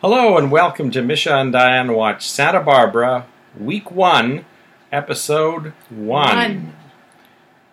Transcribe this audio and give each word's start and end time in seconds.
Hello 0.00 0.38
and 0.38 0.52
welcome 0.52 0.92
to 0.92 1.02
Misha 1.02 1.34
and 1.34 1.52
Dianne 1.52 1.92
Watch 1.92 2.30
Santa 2.30 2.60
Barbara, 2.60 3.26
Week 3.58 3.90
1, 3.90 4.44
Episode 4.92 5.72
1. 5.90 6.06
One. 6.06 6.76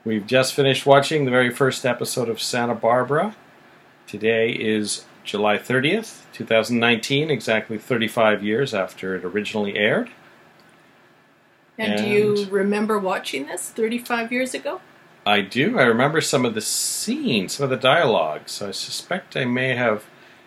We've 0.03 0.25
just 0.25 0.55
finished 0.55 0.87
watching 0.87 1.25
the 1.25 1.29
very 1.29 1.51
first 1.51 1.85
episode 1.85 2.27
of 2.27 2.41
Santa 2.41 2.73
Barbara. 2.73 3.35
Today 4.07 4.49
is 4.49 5.05
July 5.23 5.59
30th, 5.59 6.23
2019, 6.33 7.29
exactly 7.29 7.77
35 7.77 8.43
years 8.43 8.73
after 8.73 9.15
it 9.15 9.23
originally 9.23 9.77
aired. 9.77 10.09
And, 11.77 11.95
do 11.95 12.09
you 12.09 12.47
remember 12.49 12.97
watching 12.97 13.45
this 13.45 13.69
35 13.69 14.31
years 14.31 14.55
ago? 14.55 14.81
I 15.27 15.41
do. 15.41 15.77
I 15.77 15.83
remember 15.83 16.21
some 16.21 16.43
of 16.43 16.55
the 16.55 16.61
scenes, 16.61 17.53
some 17.53 17.65
of 17.65 17.69
the 17.69 17.77
dialogue, 17.77 18.49
so 18.49 18.69
I 18.69 18.71
suspect 18.71 19.37
I 19.37 19.45
may 19.45 19.75
have 19.75 20.05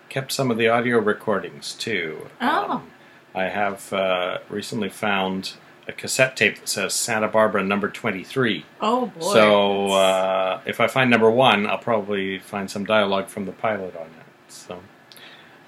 kept 0.09 0.33
some 0.33 0.51
of 0.51 0.59
the 0.59 0.69
audio 0.69 0.99
recordings 0.99 1.75
too. 1.75 2.29
Oh. 2.41 2.71
Um, 2.71 2.91
I 3.35 3.45
have 3.45 3.93
uh, 3.93 4.39
recently 4.49 4.89
found 4.89 5.55
a 5.87 5.93
cassette 5.93 6.37
tape 6.37 6.59
that 6.59 6.69
says 6.69 6.93
Santa 6.95 7.29
Barbara 7.29 7.63
number 7.63 7.89
23. 7.89 8.65
Oh 8.81 9.07
boy. 9.07 9.33
so 9.33 9.87
uh, 9.93 10.61
if 10.67 10.81
I 10.81 10.87
find 10.87 11.11
number 11.11 11.31
one, 11.31 11.67
I'll 11.67 11.79
probably 11.79 12.39
find 12.39 12.71
some 12.71 12.85
dialogue 12.85 13.29
from 13.29 13.47
the 13.47 13.53
pilot 13.53 13.97
on 13.97 14.07
it. 14.07 14.53
So 14.53 14.81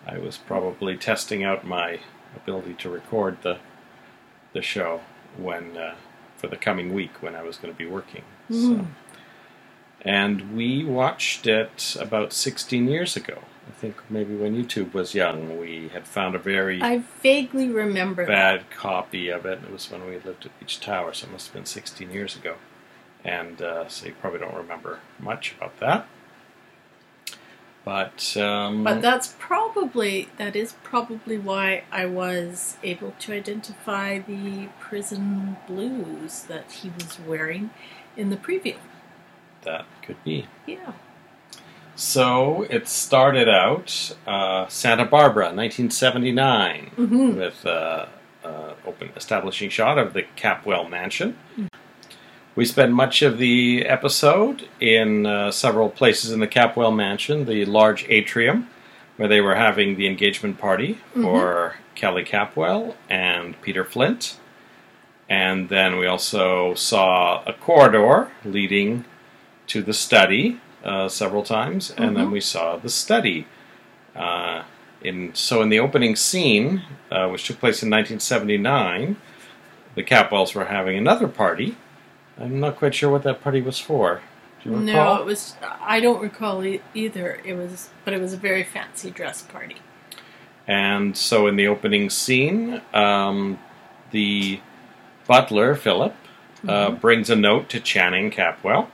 I 0.07 0.19
was 0.19 0.37
probably 0.37 0.97
testing 0.97 1.43
out 1.43 1.67
my 1.67 2.01
ability 2.37 2.75
to 2.75 2.91
record 2.91 3.39
the 3.43 3.59
the 4.53 4.63
show 4.63 5.01
when 5.37 5.77
uh, 5.77 5.95
for 6.37 6.49
the 6.49 6.57
coming 6.57 6.93
week 6.93 7.23
when 7.23 7.35
I 7.35 7.43
was 7.43 7.57
going 7.57 7.73
to 7.73 7.79
be 7.79 7.87
working. 7.87 8.23
So. 8.51 8.57
Mm. 8.57 8.87
And 10.03 10.57
we 10.57 10.83
watched 10.83 11.47
it 11.47 11.95
about 12.01 12.33
16 12.33 12.89
years 12.89 13.17
ago. 13.17 13.43
I 13.71 13.73
think 13.73 13.97
maybe 14.11 14.35
when 14.35 14.57
YouTube 14.57 14.93
was 14.93 15.15
young, 15.15 15.61
we 15.61 15.91
had 15.93 16.05
found 16.09 16.35
a 16.35 16.41
very 16.41 16.83
I 16.83 17.05
vaguely 17.23 17.69
remember 17.69 18.27
that. 18.27 18.33
bad 18.33 18.71
copy 18.73 19.29
of 19.29 19.47
it. 19.47 19.61
It 19.63 19.71
was 19.71 19.89
when 19.93 20.05
we 20.07 20.19
lived 20.19 20.45
at 20.45 20.59
Beach 20.59 20.81
Tower, 20.81 21.15
so 21.15 21.29
it 21.29 21.33
must 21.33 21.47
have 21.47 21.55
been 21.55 21.67
16 21.67 22.11
years 22.11 22.35
ago. 22.35 22.57
And 23.25 23.63
uh, 23.63 23.87
so 23.89 24.07
you 24.07 24.15
probably 24.21 24.41
don't 24.41 24.57
remember 24.57 24.99
much 25.21 25.55
about 25.57 25.79
that. 25.79 26.09
But, 27.85 28.37
um, 28.37 28.83
But 28.83 29.03
that's 29.03 29.37
probably 29.39 30.29
that 30.37 30.57
is 30.57 30.75
probably 30.83 31.39
why 31.39 31.85
I 31.93 32.07
was 32.07 32.77
able 32.83 33.13
to 33.21 33.33
identify 33.33 34.19
the 34.19 34.69
prison 34.81 35.57
blues 35.69 36.43
that 36.43 36.73
he 36.73 36.91
was 36.91 37.21
wearing 37.21 37.71
in 38.17 38.31
the 38.31 38.37
preview. 38.37 38.77
that 39.63 39.87
could 40.03 40.23
be. 40.25 40.47
Yeah. 40.67 40.93
So 42.01 42.63
it 42.71 42.89
started 42.89 43.47
out 43.47 44.17
uh, 44.27 44.67
Santa 44.69 45.05
Barbara, 45.05 45.53
1979, 45.53 46.87
hmm 46.97 47.37
with 47.37 47.67
uh, 47.67 48.07
uh, 48.43 48.73
open 48.87 49.11
establishing 49.17 49.69
shot 49.69 49.99
of 49.99 50.15
the 50.15 50.25
Capwell 50.35 50.89
Mansion. 50.89 51.37
We 52.57 52.65
spent 52.65 52.93
much 52.93 53.21
of 53.21 53.37
the 53.37 53.85
episode 53.85 54.67
in 54.81 55.27
uh, 55.27 55.51
several 55.51 55.91
places 55.91 56.33
in 56.33 56.41
the 56.41 56.49
Capwell 56.49 56.97
Mansion, 56.97 57.45
the 57.45 57.67
large 57.67 58.07
atrium 58.09 58.69
where 59.19 59.29
they 59.29 59.43
were 59.43 59.57
having 59.57 59.97
the 59.97 60.07
engagement 60.07 60.59
party 60.59 60.99
for 61.13 61.77
Kelly 61.95 62.25
Capwell 62.25 62.95
and 63.11 63.61
Peter 63.61 63.85
Flint. 63.85 64.39
And 65.29 65.69
then 65.69 65.99
we 65.99 66.07
also 66.07 66.73
saw 66.73 67.45
a 67.45 67.53
corridor 67.53 68.31
leading 68.43 69.05
to 69.67 69.83
the 69.83 69.93
study 69.93 70.61
uh, 70.85 71.09
several 71.09 71.43
times, 71.43 71.91
and 71.97 72.17
then 72.17 72.29
Mhm. 72.29 72.33
we 72.33 72.41
saw 72.41 72.77
the 72.77 72.89
study. 72.89 73.47
Uh, 74.17 74.63
in 75.03 75.35
so 75.35 75.63
in 75.63 75.69
the 75.71 75.79
opening 75.81 76.15
scene, 76.17 76.83
uh, 77.11 77.29
which 77.29 77.47
took 77.47 77.59
place 77.59 77.83
in 77.83 77.89
1979, 77.91 79.17
the 79.95 80.03
Capwells 80.03 80.55
were 80.55 80.67
having 80.67 80.97
another 80.97 81.29
party. 81.29 81.77
I'm 82.39 82.61
not 82.61 82.77
quite 82.77 82.95
sure 82.95 83.11
what 83.11 83.23
that 83.25 83.43
party 83.43 83.61
was 83.61 83.79
for. 83.79 84.21
Do 84.63 84.71
you 84.71 84.77
recall? 84.77 85.17
No, 85.17 85.21
it 85.23 85.27
was. 85.27 85.55
I 85.81 86.01
don't 86.01 86.21
recall 86.21 86.65
e- 86.65 86.81
either. 86.95 87.41
It 87.45 87.55
was, 87.55 87.89
but 88.05 88.13
it 88.15 88.21
was 88.21 88.33
a 88.35 88.37
very 88.37 88.63
fancy 88.63 89.11
dress 89.11 89.43
party. 89.43 89.77
And 90.67 91.17
so 91.17 91.47
in 91.47 91.57
the 91.57 91.67
opening 91.67 92.11
scene, 92.11 92.81
um, 92.95 93.59
the 94.11 94.61
butler, 95.27 95.75
Philip, 95.75 96.15
uh, 96.69 96.91
brings 96.91 97.31
a 97.31 97.37
note 97.37 97.69
to 97.71 97.81
Channing 97.81 98.31
Capwell, 98.31 98.89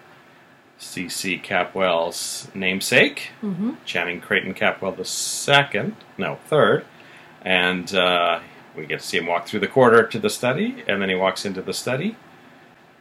C.C. 0.78 1.38
Capwell's 1.42 2.48
namesake, 2.54 3.30
Mm-hmm. 3.42 3.72
Channing 3.84 4.20
Creighton 4.20 4.54
Capwell 4.54 4.96
the 4.96 5.04
second, 5.04 5.96
no, 6.18 6.38
third. 6.46 6.84
And 7.42 7.94
uh, 7.94 8.40
we 8.76 8.86
get 8.86 9.00
to 9.00 9.06
see 9.06 9.18
him 9.18 9.26
walk 9.26 9.46
through 9.46 9.60
the 9.60 9.68
corridor 9.68 10.06
to 10.08 10.18
the 10.18 10.30
study, 10.30 10.84
and 10.86 11.00
then 11.00 11.08
he 11.08 11.14
walks 11.14 11.44
into 11.46 11.62
the 11.62 11.72
study. 11.72 12.16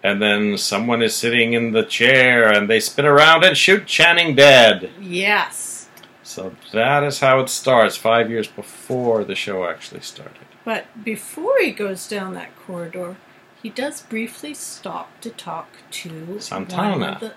And 0.03 0.21
then 0.21 0.57
someone 0.57 1.01
is 1.01 1.15
sitting 1.15 1.53
in 1.53 1.71
the 1.71 1.83
chair, 1.83 2.47
and 2.51 2.69
they 2.69 2.79
spin 2.79 3.05
around 3.05 3.43
and 3.43 3.57
shoot 3.57 3.85
Channing 3.87 4.35
dead. 4.35 4.91
Yes, 5.01 5.89
So 6.23 6.55
that 6.71 7.03
is 7.03 7.19
how 7.19 7.39
it 7.39 7.49
starts, 7.49 7.97
five 7.97 8.29
years 8.29 8.47
before 8.47 9.23
the 9.23 9.35
show 9.35 9.65
actually 9.65 10.01
started. 10.01 10.45
but 10.63 10.85
before 11.03 11.59
he 11.59 11.71
goes 11.71 12.07
down 12.07 12.33
that 12.35 12.55
corridor, 12.65 13.17
he 13.61 13.69
does 13.69 14.01
briefly 14.01 14.53
stop 14.53 15.19
to 15.21 15.29
talk 15.31 15.69
to 15.89 16.39
Santana. 16.39 16.91
one 16.99 17.03
of 17.03 17.19
the- 17.19 17.33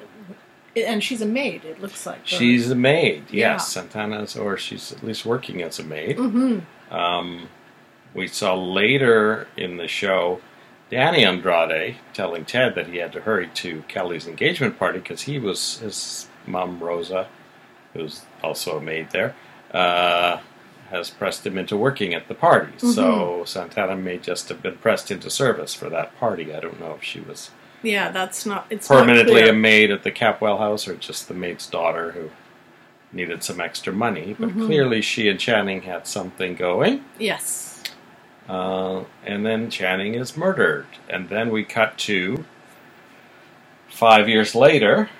and 0.84 1.02
she's 1.02 1.20
a 1.22 1.26
maid. 1.26 1.64
It 1.64 1.80
looks 1.80 2.06
like 2.06 2.20
She's 2.24 2.70
a 2.70 2.74
maid, 2.74 3.24
yes. 3.30 3.32
Yeah. 3.32 3.56
Santana's, 3.58 4.36
or 4.36 4.56
she's 4.56 4.92
at 4.92 5.02
least 5.02 5.24
working 5.26 5.62
as 5.62 5.78
a 5.78 5.84
maid. 5.84 6.16
Mm-hmm. 6.16 6.94
Um, 6.94 7.48
we 8.14 8.26
saw 8.26 8.54
later 8.54 9.48
in 9.56 9.76
the 9.76 9.88
show 9.88 10.40
Danny 10.90 11.24
Andrade 11.24 11.96
telling 12.14 12.44
Ted 12.44 12.74
that 12.74 12.86
he 12.86 12.96
had 12.96 13.12
to 13.12 13.20
hurry 13.20 13.48
to 13.54 13.82
Kelly's 13.88 14.26
engagement 14.26 14.78
party 14.78 14.98
because 14.98 15.22
he 15.22 15.38
was 15.38 15.78
his 15.78 16.28
mom 16.46 16.80
Rosa, 16.80 17.28
who's 17.92 18.22
also 18.42 18.78
a 18.78 18.80
maid 18.80 19.10
there, 19.10 19.34
uh, 19.72 20.40
has 20.90 21.10
pressed 21.10 21.46
him 21.46 21.58
into 21.58 21.76
working 21.76 22.14
at 22.14 22.28
the 22.28 22.34
party. 22.34 22.72
So 22.78 23.44
Santana 23.44 23.96
may 23.96 24.16
just 24.16 24.48
have 24.48 24.62
been 24.62 24.78
pressed 24.78 25.10
into 25.10 25.28
service 25.28 25.74
for 25.74 25.90
that 25.90 26.18
party. 26.18 26.54
I 26.54 26.60
don't 26.60 26.80
know 26.80 26.94
if 26.94 27.04
she 27.04 27.20
was 27.20 27.50
Yeah, 27.82 28.10
that's 28.10 28.44
not. 28.46 28.66
It's 28.70 28.88
permanently 28.88 29.42
not 29.42 29.50
a 29.50 29.52
maid 29.52 29.90
at 29.90 30.02
the 30.02 30.10
Capwell 30.10 30.58
house 30.58 30.88
or 30.88 30.96
just 30.96 31.28
the 31.28 31.34
maid's 31.34 31.66
daughter 31.66 32.12
who 32.12 32.30
needed 33.12 33.42
some 33.42 33.60
extra 33.60 33.92
money. 33.92 34.34
But 34.38 34.50
Mhm. 34.50 34.66
clearly 34.66 35.00
she 35.00 35.28
and 35.28 35.38
Channing 35.38 35.82
had 35.82 36.06
something 36.06 36.54
going. 36.54 37.04
Yes. 37.18 37.82
Uh, 38.48 39.04
and 39.24 39.44
then 39.46 39.70
Channing 39.70 40.14
is 40.14 40.36
murdered. 40.36 40.86
And 41.08 41.28
then 41.28 41.50
we 41.50 41.64
cut 41.64 41.96
to 41.98 42.44
five 43.88 44.28
years 44.28 44.54
later. 44.54 45.10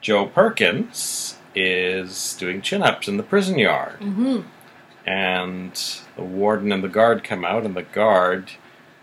Joe 0.00 0.26
Perkins 0.26 1.36
is 1.54 2.36
doing 2.38 2.62
chin 2.62 2.82
ups 2.82 3.08
in 3.08 3.16
the 3.16 3.22
prison 3.22 3.58
yard. 3.58 4.00
Mm-hmm. 4.00 4.40
And 5.06 6.00
the 6.16 6.22
warden 6.22 6.70
and 6.70 6.84
the 6.84 6.88
guard 6.88 7.24
come 7.24 7.44
out, 7.44 7.64
and 7.64 7.74
the 7.74 7.82
guard 7.82 8.52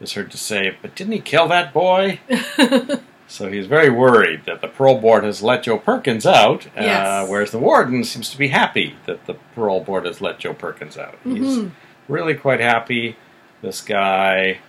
is 0.06 0.14
heard 0.14 0.32
to 0.32 0.38
say, 0.38 0.76
But 0.82 0.96
didn't 0.96 1.14
he 1.14 1.20
kill 1.20 1.48
that 1.50 1.74
boy? 1.74 2.20
So 3.28 3.52
he's 3.52 3.66
very 3.66 3.90
worried 3.90 4.42
that 4.46 4.62
the 4.62 4.68
parole 4.68 5.00
board 5.02 5.24
has 5.24 5.42
let 5.42 5.64
Joe 5.64 5.80
Perkins 5.80 6.28
out, 6.28 6.68
uh, 6.78 7.26
whereas 7.26 7.50
the 7.50 7.58
warden 7.58 8.04
seems 8.04 8.30
to 8.30 8.38
be 8.38 8.50
happy 8.50 8.98
that 9.08 9.26
the 9.26 9.34
parole 9.56 9.84
board 9.84 10.06
has 10.06 10.22
let 10.22 10.38
Joe 10.38 10.54
Perkins 10.54 10.96
out. 10.96 11.18
He's 11.24 11.58
Mhm. 11.58 11.72
really 12.08 12.36
quite 12.36 12.60
happy. 12.60 13.16
This 13.64 13.82
guy, 13.82 14.60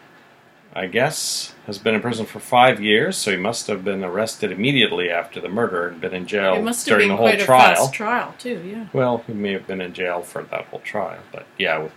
I 0.75 0.87
guess, 0.87 1.53
has 1.67 1.77
been 1.77 1.95
in 1.95 2.01
prison 2.01 2.25
for 2.25 2.41
five 2.41 2.81
years, 2.81 3.19
so 3.19 3.31
he 3.31 3.37
must 3.37 3.67
have 3.67 3.85
been 3.85 4.03
arrested 4.03 4.51
immediately 4.51 5.11
after 5.11 5.39
the 5.39 5.51
murder 5.51 5.89
and 5.89 6.01
been 6.01 6.15
in 6.15 6.27
jail 6.27 6.55
it 6.55 6.63
must 6.63 6.89
have 6.89 6.97
during 6.97 7.09
been 7.15 7.17
the 7.19 7.23
whole 7.37 7.45
trial. 7.45 7.89
trial 7.91 8.35
too. 8.39 8.63
Yeah. 8.67 8.87
Well, 8.95 9.23
he 9.27 9.35
may 9.35 9.53
have 9.53 9.67
been 9.67 9.83
in 9.83 9.93
jail 9.93 10.23
for 10.23 10.43
that 10.45 10.65
whole 10.71 10.81
trial, 10.81 11.19
but 11.31 11.45
yeah, 11.59 11.77
with 11.77 11.93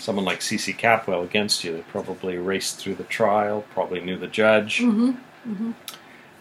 someone 0.00 0.24
like 0.24 0.42
C.C. 0.42 0.72
Capwell 0.72 1.24
against 1.24 1.64
you, 1.64 1.72
they 1.72 1.82
probably 1.82 2.38
raced 2.38 2.78
through 2.78 2.96
the 2.96 3.04
trial, 3.04 3.64
probably 3.72 4.00
knew 4.00 4.16
the 4.16 4.26
judge. 4.26 4.80
Mm-hmm. 4.80 5.72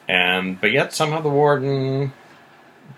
And 0.08 0.60
but 0.60 0.72
yet 0.72 0.94
somehow 0.94 1.22
the 1.22 1.30
warden 1.30 2.14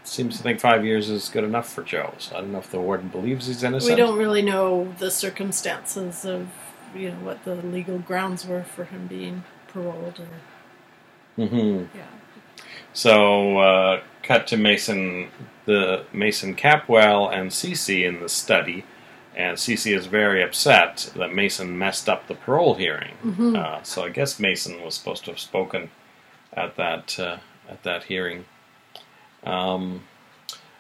seems 0.04 0.38
to 0.38 0.44
think 0.44 0.60
five 0.60 0.86
years 0.86 1.10
is 1.10 1.30
good 1.30 1.44
enough 1.44 1.72
for 1.72 1.84
Joe. 1.84 2.14
So 2.18 2.38
I 2.38 2.42
don't 2.42 2.54
know 2.54 2.60
if 2.60 2.72
the 2.72 2.80
warden 2.80 3.10
believes 3.10 3.48
he's 3.48 3.64
innocent. 3.64 3.92
We 3.92 4.02
don't 4.02 4.18
really 4.18 4.42
know 4.42 4.94
the 4.98 5.12
circumstances 5.12 6.26
of 6.26 6.48
you 6.96 7.10
know 7.10 7.18
what 7.18 7.44
the 7.44 7.56
legal 7.56 8.00
grounds 8.00 8.46
were 8.46 8.64
for 8.64 8.86
him 8.86 9.08
being 9.08 9.44
paroled 9.68 10.20
or 10.20 11.46
hmm 11.46 11.86
yeah. 11.96 12.06
So 12.94 13.60
uh, 13.60 14.02
cut 14.24 14.48
to 14.48 14.58
Mason, 14.58 15.30
the 15.66 16.06
Mason 16.12 16.56
Capwell 16.56 17.34
and 17.34 17.50
Cece 17.50 18.06
in 18.06 18.20
the 18.20 18.30
study, 18.30 18.84
and 19.36 19.58
Cece 19.58 19.96
is 19.96 20.06
very 20.08 20.42
upset 20.44 21.12
that 21.16 21.34
Mason 21.34 21.78
messed 21.78 22.10
up 22.10 22.28
the 22.28 22.36
parole 22.36 22.76
hearing. 22.76 23.14
Mhm. 23.24 23.58
Uh, 23.58 23.82
so 23.84 24.04
I 24.06 24.10
guess 24.10 24.40
Mason 24.40 24.82
was 24.84 24.96
supposed 24.96 25.26
to 25.26 25.32
have 25.32 25.40
spoken 25.40 25.90
at 26.54 26.76
that 26.76 27.20
uh, 27.20 27.38
at 27.70 27.84
that 27.84 28.04
hearing. 28.04 28.46
Um, 29.44 30.04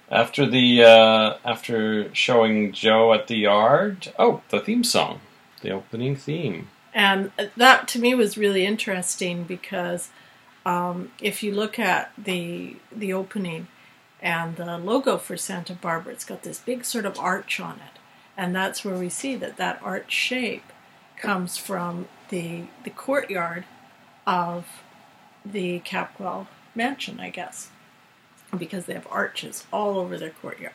After 0.09 0.45
the 0.45 0.83
uh, 0.83 1.37
after 1.45 2.13
showing 2.13 2.73
Joe 2.73 3.13
at 3.13 3.27
the 3.27 3.37
yard, 3.37 4.11
oh, 4.19 4.41
the 4.49 4.59
theme 4.59 4.83
song, 4.83 5.21
the 5.61 5.71
opening 5.71 6.17
theme. 6.17 6.67
And 6.93 7.31
that 7.55 7.87
to 7.89 7.99
me 7.99 8.13
was 8.13 8.37
really 8.37 8.65
interesting 8.65 9.45
because 9.45 10.09
um, 10.65 11.11
if 11.21 11.41
you 11.41 11.53
look 11.53 11.79
at 11.79 12.11
the 12.17 12.75
the 12.91 13.13
opening 13.13 13.67
and 14.21 14.57
the 14.57 14.77
logo 14.77 15.17
for 15.17 15.37
Santa 15.37 15.73
Barbara, 15.73 16.11
it's 16.11 16.25
got 16.25 16.43
this 16.43 16.59
big 16.59 16.83
sort 16.83 17.05
of 17.05 17.17
arch 17.17 17.61
on 17.61 17.75
it, 17.75 17.97
and 18.37 18.55
that's 18.55 18.83
where 18.85 18.97
we 18.97 19.09
see 19.09 19.35
that 19.35 19.57
that 19.57 19.79
arch 19.83 20.11
shape 20.11 20.63
comes 21.17 21.57
from 21.57 22.07
the 22.29 22.63
the 22.83 22.89
courtyard 22.89 23.65
of 24.25 24.65
the 25.45 25.79
Capwell 25.81 26.47
mansion, 26.75 27.19
I 27.19 27.29
guess, 27.29 27.69
because 28.57 28.85
they 28.85 28.93
have 28.93 29.07
arches 29.09 29.65
all 29.73 29.97
over 29.97 30.17
their 30.17 30.29
courtyard. 30.29 30.73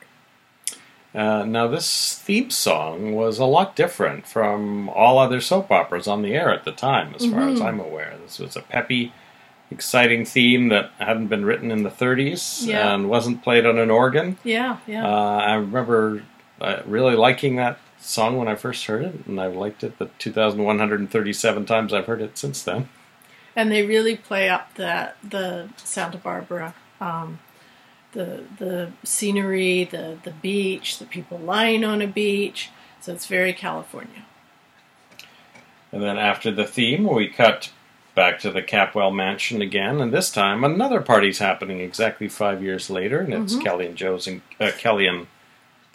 Uh, 1.14 1.44
now, 1.44 1.66
this 1.66 2.18
theme 2.22 2.50
song 2.50 3.14
was 3.14 3.38
a 3.38 3.44
lot 3.46 3.74
different 3.74 4.26
from 4.26 4.88
all 4.90 5.18
other 5.18 5.40
soap 5.40 5.70
operas 5.70 6.06
on 6.06 6.20
the 6.20 6.34
air 6.34 6.50
at 6.52 6.64
the 6.64 6.72
time, 6.72 7.14
as 7.14 7.24
far 7.24 7.48
as 7.48 7.58
Mhm. 7.60 7.64
I'm 7.64 7.80
aware. 7.80 8.16
This 8.22 8.38
was 8.38 8.54
a 8.54 8.60
peppy, 8.60 9.12
exciting 9.70 10.26
theme 10.26 10.68
that 10.68 10.90
hadn't 10.98 11.28
been 11.28 11.44
written 11.46 11.70
in 11.70 11.84
the 11.84 11.90
30s 11.90 12.66
Yeah. 12.66 12.92
and 12.92 13.08
wasn't 13.08 13.42
played 13.42 13.64
on 13.64 13.78
an 13.78 13.90
organ. 13.90 14.36
Yeah, 14.44 14.76
yeah. 14.86 15.06
Uh, 15.06 15.36
I 15.38 15.54
remember 15.54 16.22
uh, 16.60 16.82
really 16.86 17.14
liking 17.14 17.56
that 17.56 17.78
song 17.98 18.36
when 18.36 18.48
I 18.48 18.54
first 18.54 18.84
heard 18.86 19.04
it, 19.04 19.26
and 19.26 19.40
I've 19.40 19.56
liked 19.56 19.82
it 19.84 19.98
the 19.98 20.06
2,137 20.18 21.66
times 21.66 21.92
I've 21.92 22.06
heard 22.06 22.20
it 22.22 22.36
since 22.38 22.62
then. 22.62 22.88
and 23.54 23.70
they 23.72 23.84
really 23.86 24.16
play 24.16 24.48
up 24.50 24.74
the 24.74 25.12
the 25.24 25.68
Santa 25.78 26.18
Barbara, 26.18 26.74
um, 27.00 27.38
the 28.12 28.44
the 28.58 28.92
scenery, 29.02 29.84
the 29.84 30.18
the 30.24 30.30
beach, 30.30 30.98
the 30.98 31.06
people 31.06 31.38
lying 31.38 31.82
on 31.84 32.02
a 32.02 32.06
beach. 32.06 32.70
So 33.00 33.12
it's 33.12 33.26
very 33.26 33.52
California. 33.52 34.24
And 35.92 36.02
then 36.02 36.18
after 36.18 36.50
the 36.50 36.64
theme, 36.66 37.04
we 37.04 37.28
cut 37.28 37.70
back 38.14 38.38
to 38.40 38.50
the 38.50 38.62
Capwell 38.62 39.14
mansion 39.14 39.62
again, 39.62 40.00
and 40.00 40.12
this 40.12 40.30
time 40.30 40.64
another 40.64 41.00
party's 41.00 41.38
happening 41.38 41.80
exactly 41.80 42.28
five 42.28 42.62
years 42.62 42.90
later, 42.90 43.20
and 43.20 43.32
it's 43.32 43.54
Mhm. 43.54 43.62
Kelly 43.62 43.86
and 43.86 43.96
Joe's 43.96 44.26
en- 44.26 44.42
uh, 44.60 44.72
Kelly 44.78 45.06
and 45.06 45.26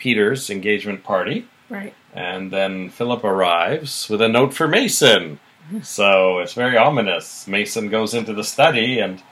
Peter's 0.01 0.49
engagement 0.49 1.03
party. 1.03 1.45
Right. 1.69 1.93
And 2.13 2.51
then 2.51 2.89
Philip 2.89 3.23
arrives 3.23 4.09
with 4.09 4.19
a 4.21 4.27
note 4.27 4.53
for 4.53 4.67
Mason. 4.67 5.39
So 5.83 6.39
it's 6.39 6.53
very 6.53 6.75
ominous. 6.75 7.47
Mason 7.47 7.87
goes 7.87 8.13
into 8.13 8.33
the 8.33 8.43
study, 8.43 8.99
and 8.99 9.23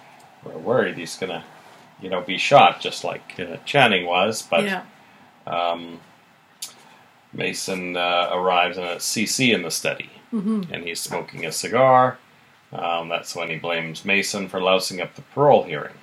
we're 0.44 0.58
worried 0.58 0.96
he's 0.96 1.18
gonna, 1.18 1.44
you 2.02 2.10
know, 2.10 2.22
be 2.22 2.38
shot 2.38 2.80
just 2.80 3.04
like 3.04 3.38
uh, 3.38 3.58
Channing 3.66 4.06
was. 4.06 4.42
But 4.44 4.64
yeah. 4.64 4.84
um, 5.46 6.00
Mason 7.34 7.98
uh, 7.98 8.30
arrives 8.32 8.78
and 8.78 8.88
it's 8.88 9.12
CC 9.12 9.54
in 9.54 9.64
the 9.64 9.72
study, 9.72 10.10
hmm 10.32 10.62
and 10.72 10.86
he's 10.86 11.02
smoking 11.02 11.46
a 11.46 11.52
cigar. 11.52 12.18
Um, 12.72 13.10
that's 13.10 13.36
when 13.36 13.50
he 13.50 13.58
blames 13.58 14.06
Mason 14.06 14.48
for 14.48 14.62
lousing 14.62 15.02
up 15.02 15.16
the 15.16 15.24
parole 15.34 15.64
hearing. 15.64 15.96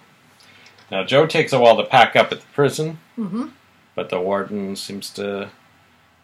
Now, 0.91 1.03
Joe 1.05 1.27
takes 1.27 1.53
a 1.55 1.59
while 1.61 1.77
to 1.79 1.85
pack 1.85 2.15
up 2.15 2.31
at 2.33 2.41
the 2.41 2.47
prison, 2.53 2.99
hmm 3.15 3.47
but 3.97 4.11
the 4.11 4.21
warden 4.21 4.77
seems 4.77 5.11
to, 5.11 5.49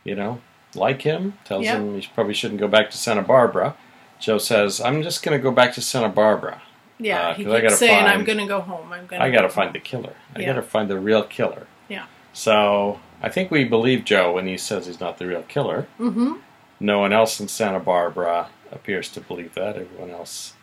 you 0.04 0.14
know, 0.14 0.40
like 0.76 1.02
him, 1.02 1.36
tells 1.44 1.64
Yeah. 1.64 1.78
him 1.78 1.98
he 2.00 2.06
probably 2.14 2.34
shouldn't 2.34 2.60
go 2.60 2.68
back 2.68 2.90
to 2.92 2.96
Santa 2.96 3.22
Barbara. 3.22 3.74
Joe 4.20 4.38
says, 4.38 4.80
I'm 4.80 5.02
just 5.02 5.24
going 5.24 5.36
to 5.36 5.42
go 5.42 5.50
back 5.50 5.72
to 5.74 5.80
Santa 5.80 6.08
Barbara. 6.08 6.62
Yeah. 6.98 7.30
Uh, 7.30 7.34
he 7.34 7.44
'cause 7.44 7.52
I 7.54 7.60
gotta 7.60 7.74
saying, 7.76 8.06
"I'm 8.06 8.22
going 8.24 8.38
to 8.38 8.46
go 8.46 8.60
home. 8.60 8.92
I'm 8.92 9.06
gonna 9.06 9.24
I 9.24 9.30
got 9.30 9.42
to 9.42 9.48
find 9.48 9.74
the 9.74 9.80
killer. 9.80 10.12
I 10.36 10.40
Yeah. 10.40 10.46
got 10.46 10.54
to 10.54 10.62
find 10.62 10.88
the 10.88 10.98
real 11.00 11.24
killer. 11.24 11.66
Yeah. 11.88 12.04
So 12.32 13.00
I 13.20 13.28
think 13.28 13.50
we 13.50 13.64
believe 13.64 14.04
Joe 14.04 14.32
when 14.32 14.46
he 14.46 14.56
says 14.56 14.86
he's 14.86 15.00
not 15.00 15.18
the 15.18 15.26
real 15.26 15.42
killer. 15.42 15.88
Mm-hmm. 15.98 16.34
No 16.78 17.00
one 17.00 17.12
else 17.12 17.40
in 17.40 17.48
Santa 17.48 17.80
Barbara 17.80 18.48
appears 18.70 19.08
to 19.10 19.20
believe 19.20 19.54
that. 19.54 19.76
Everyone 19.76 20.10
else 20.10 20.54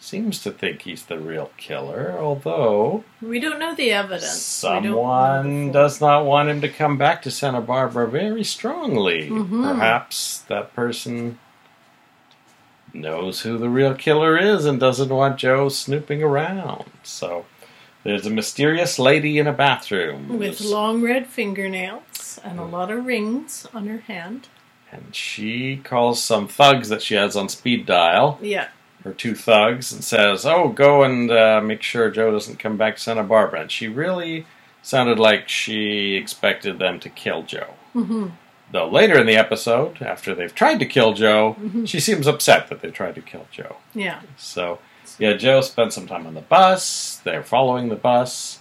seems 0.00 0.40
to 0.42 0.50
think 0.52 0.82
he's 0.82 1.04
the 1.06 1.18
real 1.18 1.50
killer, 1.56 2.14
although 2.18 3.02
We 3.20 3.40
don't 3.40 3.58
know 3.58 3.74
the 3.74 3.90
evidence. 3.90 4.62
We 4.62 4.68
know 4.70 4.80
the 4.80 4.88
someone 4.88 5.72
does 5.72 6.00
not 6.00 6.24
want 6.24 6.48
him 6.48 6.60
to 6.60 6.68
come 6.68 6.96
back 6.96 7.20
to 7.22 7.30
Santa 7.30 7.60
Barbara 7.60 8.06
very 8.08 8.44
strongly. 8.44 9.28
Mhm. 9.28 9.62
Perhaps 9.74 10.38
that 10.48 10.72
person 10.74 11.38
knows 12.94 13.40
who 13.42 13.58
the 13.58 13.68
real 13.68 13.94
killer 13.94 14.38
is 14.38 14.64
and 14.64 14.80
doesn't 14.80 15.10
want 15.10 15.38
Joe 15.38 15.68
snooping 15.68 16.22
around. 16.22 16.84
So 17.02 17.44
there's 18.04 18.24
a 18.26 18.30
mysterious 18.30 18.98
lady 18.98 19.38
in 19.38 19.46
a 19.46 19.52
bathroom. 19.52 20.38
with 20.38 20.60
long 20.60 21.02
red 21.02 21.26
fingernails 21.26 22.40
and 22.44 22.58
a 22.58 22.64
lot 22.64 22.90
of 22.90 23.04
rings 23.04 23.66
on 23.74 23.86
her 23.88 23.98
hand. 24.06 24.48
and 24.90 25.14
she 25.14 25.76
calls 25.84 26.22
some 26.22 26.48
thugs 26.48 26.88
that 26.88 27.02
she 27.02 27.14
has 27.14 27.36
on 27.36 27.46
speed 27.50 27.84
dial. 27.84 28.38
Yeah. 28.40 28.68
Her 29.04 29.12
two 29.12 29.34
thugs 29.34 29.92
and 29.92 30.02
says, 30.04 30.44
"Oh, 30.46 30.68
go 30.68 31.02
and 31.04 31.30
uh, 31.30 31.60
make 31.62 31.82
sure 31.82 32.10
Joe 32.10 32.30
doesn't 32.32 32.58
come 32.58 32.76
back 32.76 32.96
to 32.96 33.02
Santa 33.02 33.22
Barbara." 33.22 33.62
And 33.62 33.70
she 33.70 33.88
really 33.88 34.46
sounded 34.82 35.18
like 35.18 35.48
she 35.48 36.14
expected 36.14 36.78
them 36.78 36.98
to 37.00 37.08
kill 37.08 37.42
Joe. 37.42 37.74
hmm 37.92 38.28
Though 38.70 38.88
later 38.88 39.18
in 39.18 39.26
the 39.26 39.36
episode, 39.36 40.02
after 40.02 40.34
they've 40.34 40.54
tried 40.54 40.78
to 40.80 40.86
kill 40.86 41.14
Joe, 41.14 41.56
Mhm. 41.58 41.88
she 41.88 42.00
seems 42.00 42.26
upset 42.26 42.68
that 42.68 42.82
they 42.82 42.90
tried 42.90 43.14
to 43.14 43.22
kill 43.22 43.46
Joe. 43.50 43.76
Yeah. 43.94 44.20
So, 44.36 44.78
yeah, 45.18 45.32
Joe 45.34 45.62
spent 45.62 45.94
some 45.94 46.06
time 46.06 46.26
on 46.26 46.34
the 46.34 46.42
bus. 46.42 47.18
They're 47.24 47.42
following 47.42 47.88
the 47.88 47.96
bus. 47.96 48.58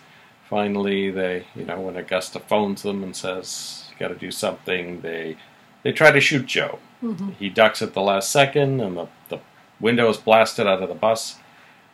Finally, 0.50 1.12
they, 1.12 1.46
you 1.56 1.66
know, 1.66 1.82
when 1.82 1.98
Augusta 1.98 2.40
phones 2.40 2.84
them 2.84 3.04
and 3.04 3.14
says, 3.16 3.84
"You 3.92 3.98
got 4.00 4.08
to 4.14 4.16
do 4.16 4.32
something," 4.32 5.02
they 5.02 5.36
they 5.84 5.92
try 5.92 6.12
to 6.12 6.22
shoot 6.22 6.46
Joe. 6.46 6.80
hmm 7.02 7.32
He 7.38 7.50
ducks 7.50 7.82
at 7.82 7.94
the 7.94 8.02
last 8.02 8.32
second, 8.32 8.80
and 8.80 8.96
the, 8.98 9.08
the 9.30 9.40
window 9.80 10.10
is 10.10 10.18
blasted 10.18 10.68
out 10.68 10.82
of 10.84 10.90
the 10.90 10.96
bus. 10.96 11.38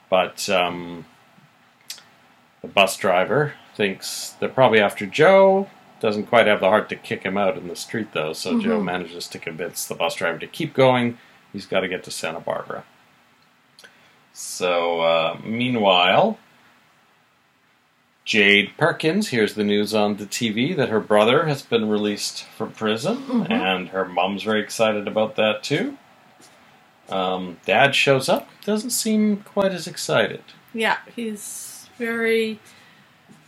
But 0.10 0.48
um, 0.50 1.06
the 2.62 2.68
bus 2.68 2.98
driver 2.98 3.54
thinks 3.76 4.36
they're 4.40 4.50
probably 4.50 4.80
after 4.80 5.06
Joe. 5.06 5.70
Doesn't 6.00 6.26
quite 6.28 6.48
have 6.48 6.60
the 6.60 6.70
heart 6.70 6.90
to 6.90 6.96
kick 6.96 7.24
him 7.24 7.38
out 7.38 7.58
in 7.58 7.68
the 7.68 7.76
street, 7.76 8.10
though, 8.14 8.34
so 8.34 8.60
Joe 8.60 8.80
Mhm. 8.80 8.84
manages 8.84 9.28
to 9.30 9.40
convince 9.40 9.86
the 9.88 9.96
bus 9.96 10.16
driver 10.16 10.38
to 10.40 10.48
keep 10.48 10.74
going. 10.74 11.18
He's 11.54 11.66
got 11.66 11.80
to 11.80 11.88
get 11.88 12.04
to 12.04 12.12
Santa 12.12 12.40
Barbara. 12.42 12.84
So, 14.34 15.02
uh, 15.02 15.38
meanwhile, 15.44 16.38
Jade 18.26 18.72
Perkins 18.78 19.30
hears 19.30 19.54
the 19.56 19.64
news 19.64 19.94
on 19.94 20.16
the 20.18 20.26
TV 20.26 20.74
that 20.74 20.90
her 20.90 21.00
brother 21.00 21.46
has 21.46 21.62
been 21.62 21.90
released 21.90 22.44
from 22.46 22.72
prison, 22.72 23.18
Mhm. 23.18 23.52
and 23.52 23.90
her 23.90 24.06
mom's 24.06 24.44
very 24.44 24.62
excited 24.62 25.08
about 25.08 25.36
that 25.36 25.62
too. 25.64 25.98
Um, 27.10 27.58
Dad 27.66 27.96
shows 27.96 28.30
up, 28.30 28.50
doesn't 28.66 28.92
seem 28.92 29.38
quite 29.38 29.72
as 29.72 29.88
excited. 29.88 30.44
Yeah, 30.74 30.98
he's 31.16 31.88
very. 31.98 32.60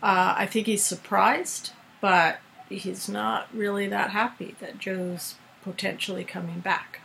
Uh, 0.04 0.36
I 0.38 0.46
think 0.46 0.68
he's 0.68 0.84
surprised, 0.84 1.72
but 2.02 2.40
he's 2.70 3.10
not 3.10 3.48
really 3.54 3.88
that 3.88 4.12
happy 4.12 4.56
that 4.60 4.78
Joe's 4.78 5.36
potentially 5.64 6.24
coming 6.24 6.60
back. 6.60 7.00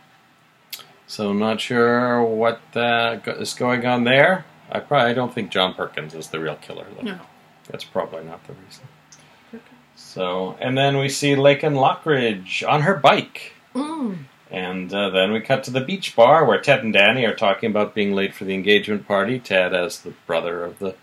So, 1.07 1.33
not 1.33 1.59
sure 1.59 2.23
what 2.23 2.61
uh, 2.75 3.19
is 3.25 3.53
going 3.53 3.85
on 3.85 4.03
there. 4.03 4.45
I 4.71 4.79
probably 4.79 5.13
don't 5.13 5.33
think 5.33 5.51
John 5.51 5.73
Perkins 5.73 6.13
is 6.13 6.27
the 6.27 6.39
real 6.39 6.55
killer, 6.55 6.85
though. 6.95 7.03
No. 7.03 7.19
That's 7.69 7.83
probably 7.83 8.23
not 8.23 8.45
the 8.47 8.53
reason. 8.53 8.85
So, 9.95 10.57
and 10.59 10.77
then 10.77 10.97
we 10.97 11.07
see 11.07 11.35
Laken 11.35 11.75
Lockridge 11.75 12.67
on 12.67 12.81
her 12.81 12.95
bike. 12.95 13.53
Mm. 13.73 14.25
And 14.51 14.93
uh, 14.93 15.09
then 15.11 15.31
we 15.31 15.39
cut 15.39 15.63
to 15.63 15.71
the 15.71 15.79
beach 15.79 16.13
bar 16.15 16.43
where 16.45 16.59
Ted 16.59 16.83
and 16.83 16.91
Danny 16.91 17.25
are 17.25 17.33
talking 17.33 17.69
about 17.71 17.95
being 17.95 18.11
late 18.13 18.33
for 18.33 18.43
the 18.43 18.53
engagement 18.53 19.07
party. 19.07 19.39
Ted 19.39 19.73
as 19.73 20.01
the 20.01 20.13
brother 20.27 20.63
of 20.65 20.79
the 20.79 20.95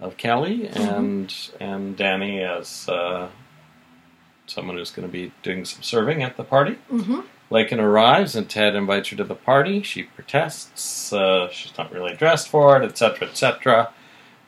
of 0.00 0.16
Kelly, 0.16 0.68
and 0.68 1.32
and 1.60 1.96
Danny 1.96 2.40
as 2.40 2.88
uh, 2.88 3.28
someone 4.46 4.76
who's 4.76 4.90
going 4.90 5.06
to 5.06 5.12
be 5.12 5.32
doing 5.42 5.64
some 5.64 5.82
serving 5.82 6.22
at 6.22 6.36
the 6.36 6.44
party. 6.44 6.74
hmm 6.90 7.20
Laken 7.50 7.78
arrives 7.78 8.36
and 8.36 8.46
Ted 8.50 8.74
invites 8.74 9.08
her 9.08 9.16
to 9.16 9.24
the 9.24 9.34
party. 9.34 9.82
She 9.82 10.02
protests. 10.02 11.10
Uh, 11.14 11.48
she's 11.50 11.72
not 11.78 11.90
really 11.90 12.14
dressed 12.14 12.48
for 12.48 12.76
it, 12.76 12.84
etc., 12.84 13.26
etc. 13.26 13.90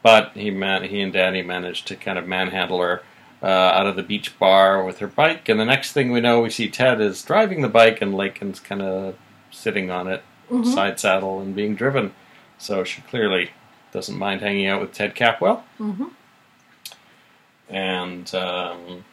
But 0.02 0.32
he 0.34 0.50
man- 0.50 0.84
he 0.84 1.00
and 1.00 1.10
Danny 1.12 1.40
manage 1.42 1.84
to 1.86 1.96
kind 1.96 2.18
of 2.18 2.26
manhandle 2.28 2.82
her 2.82 3.02
uh, 3.42 3.46
out 3.46 3.86
of 3.86 3.96
the 3.96 4.02
beach 4.02 4.38
bar 4.38 4.84
with 4.84 4.98
her 4.98 5.06
bike. 5.06 5.48
And 5.48 5.58
the 5.58 5.64
next 5.64 5.92
thing 5.92 6.10
we 6.12 6.20
know, 6.20 6.40
we 6.40 6.50
see 6.50 6.68
Ted 6.68 7.00
is 7.00 7.22
driving 7.22 7.62
the 7.62 7.68
bike 7.68 8.00
and 8.02 8.14
Laken's 8.14 8.60
kind 8.60 8.82
of 8.82 9.16
sitting 9.50 9.90
on 9.90 10.06
it, 10.08 10.22
hmm 10.48 10.62
side 10.64 10.98
saddle, 11.00 11.40
and 11.40 11.54
being 11.54 11.74
driven. 11.74 12.12
So 12.58 12.84
she 12.84 13.00
clearly 13.02 13.50
doesn't 13.92 14.18
mind 14.18 14.40
hanging 14.42 14.66
out 14.66 14.80
with 14.80 14.92
Ted 14.92 15.14
Capwell. 15.14 15.62
hmm 15.78 16.06
And 17.68 18.32
um, 18.34 19.04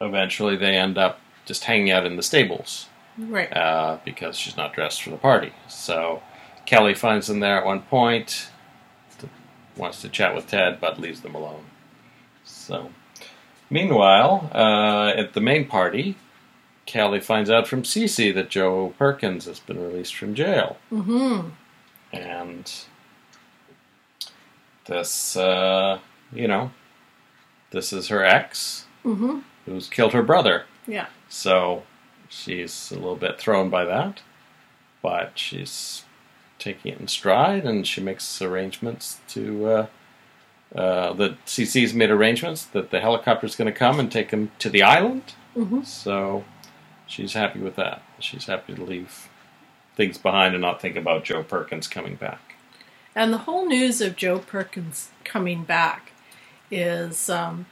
eventually 0.00 0.56
they 0.56 0.76
end 0.76 0.98
up 0.98 1.20
just 1.46 1.64
hanging 1.64 1.90
out 1.90 2.06
in 2.06 2.16
the 2.16 2.22
stables. 2.22 2.88
Right. 3.16 3.52
uh, 3.56 3.98
because 4.04 4.36
she's 4.36 4.56
not 4.56 4.72
dressed 4.74 5.00
for 5.04 5.10
the 5.10 5.16
party. 5.16 5.52
So 5.68 6.20
Kelly 6.66 6.94
finds 6.94 7.28
them 7.28 7.38
there 7.38 7.56
at 7.58 7.64
one 7.64 7.82
point, 7.82 8.48
wants 9.76 10.00
to 10.02 10.08
chat 10.08 10.34
with 10.34 10.48
Ted, 10.48 10.80
but 10.80 10.98
leaves 10.98 11.20
them 11.20 11.36
alone. 11.36 11.64
So, 12.44 12.90
meanwhile, 13.70 14.50
uh, 14.54 15.08
at 15.16 15.32
the 15.34 15.40
main 15.40 15.66
party, 15.66 16.16
Callie 16.90 17.20
finds 17.20 17.50
out 17.50 17.66
from 17.66 17.82
Cece 17.82 18.34
that 18.34 18.50
Joe 18.50 18.94
Perkins 18.98 19.46
has 19.46 19.58
been 19.60 19.80
released 19.82 20.14
from 20.14 20.34
jail. 20.34 20.76
Mm-hmm. 20.92 21.48
And 22.12 22.72
this, 24.86 25.36
uh, 25.36 25.98
you 26.32 26.46
know, 26.48 26.70
this 27.70 27.92
is 27.92 28.08
her 28.08 28.24
ex 28.24 28.86
Mm-hmm. 29.04 29.40
who's 29.66 29.88
killed 29.90 30.14
her 30.14 30.22
brother. 30.22 30.64
Yeah. 30.86 31.06
So 31.28 31.82
she's 32.30 32.90
a 32.90 32.94
little 32.94 33.16
bit 33.16 33.38
thrown 33.38 33.68
by 33.68 33.84
that, 33.84 34.22
but 35.02 35.32
she's 35.38 36.04
taking 36.58 36.92
it 36.92 37.00
in 37.00 37.08
stride, 37.08 37.66
and 37.66 37.86
she 37.86 38.00
makes 38.00 38.40
arrangements 38.40 39.20
to. 39.28 39.66
Uh, 39.66 39.86
uh, 40.74 41.12
that 41.14 41.44
CC's 41.46 41.94
made 41.94 42.10
arrangements 42.10 42.64
that 42.64 42.90
the 42.90 43.00
helicopter's 43.00 43.54
going 43.56 43.72
to 43.72 43.78
come 43.78 44.00
and 44.00 44.10
take 44.10 44.30
him 44.30 44.50
to 44.58 44.68
the 44.68 44.82
island. 44.82 45.34
Mm-hmm. 45.56 45.82
So 45.82 46.44
she's 47.06 47.34
happy 47.34 47.60
with 47.60 47.76
that. 47.76 48.02
She's 48.18 48.46
happy 48.46 48.74
to 48.74 48.82
leave 48.82 49.28
things 49.96 50.18
behind 50.18 50.54
and 50.54 50.62
not 50.62 50.80
think 50.80 50.96
about 50.96 51.24
Joe 51.24 51.42
Perkins 51.42 51.86
coming 51.86 52.16
back. 52.16 52.56
And 53.14 53.32
the 53.32 53.38
whole 53.38 53.66
news 53.66 54.00
of 54.00 54.16
Joe 54.16 54.40
Perkins 54.40 55.10
coming 55.22 55.62
back 55.62 56.12
is 56.70 57.30
um, 57.30 57.66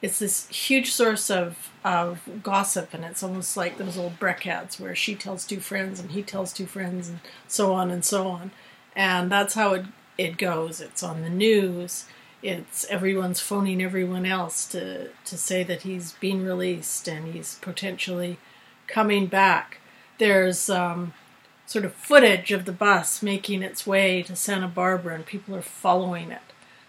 it's 0.00 0.20
this 0.20 0.46
huge 0.48 0.92
source 0.92 1.30
of 1.30 1.70
of 1.84 2.20
gossip, 2.42 2.94
and 2.94 3.04
it's 3.04 3.22
almost 3.22 3.56
like 3.56 3.76
those 3.76 3.98
old 3.98 4.18
Breck 4.18 4.46
ads 4.46 4.78
where 4.78 4.94
she 4.94 5.14
tells 5.14 5.44
two 5.44 5.60
friends 5.60 5.98
and 5.98 6.12
he 6.12 6.22
tells 6.22 6.52
two 6.52 6.66
friends, 6.66 7.08
and 7.08 7.18
so 7.48 7.72
on 7.72 7.90
and 7.90 8.04
so 8.04 8.28
on. 8.28 8.52
And 8.94 9.30
that's 9.32 9.54
how 9.54 9.74
it 9.74 9.86
it 10.16 10.38
goes. 10.38 10.80
It's 10.80 11.02
on 11.02 11.22
the 11.22 11.30
news. 11.30 12.06
It's 12.44 12.84
everyone's 12.90 13.40
phoning 13.40 13.82
everyone 13.82 14.26
else 14.26 14.66
to 14.66 15.08
to 15.24 15.38
say 15.38 15.62
that 15.64 15.82
he's 15.82 16.12
being 16.12 16.44
released 16.44 17.08
and 17.08 17.32
he's 17.32 17.54
potentially 17.62 18.36
coming 18.86 19.26
back. 19.28 19.78
There's 20.18 20.68
um, 20.68 21.14
sort 21.64 21.86
of 21.86 21.94
footage 21.94 22.52
of 22.52 22.66
the 22.66 22.72
bus 22.72 23.22
making 23.22 23.62
its 23.62 23.86
way 23.86 24.22
to 24.24 24.36
Santa 24.36 24.68
Barbara, 24.68 25.14
and 25.14 25.24
people 25.24 25.56
are 25.56 25.62
following 25.62 26.30
it. 26.30 26.42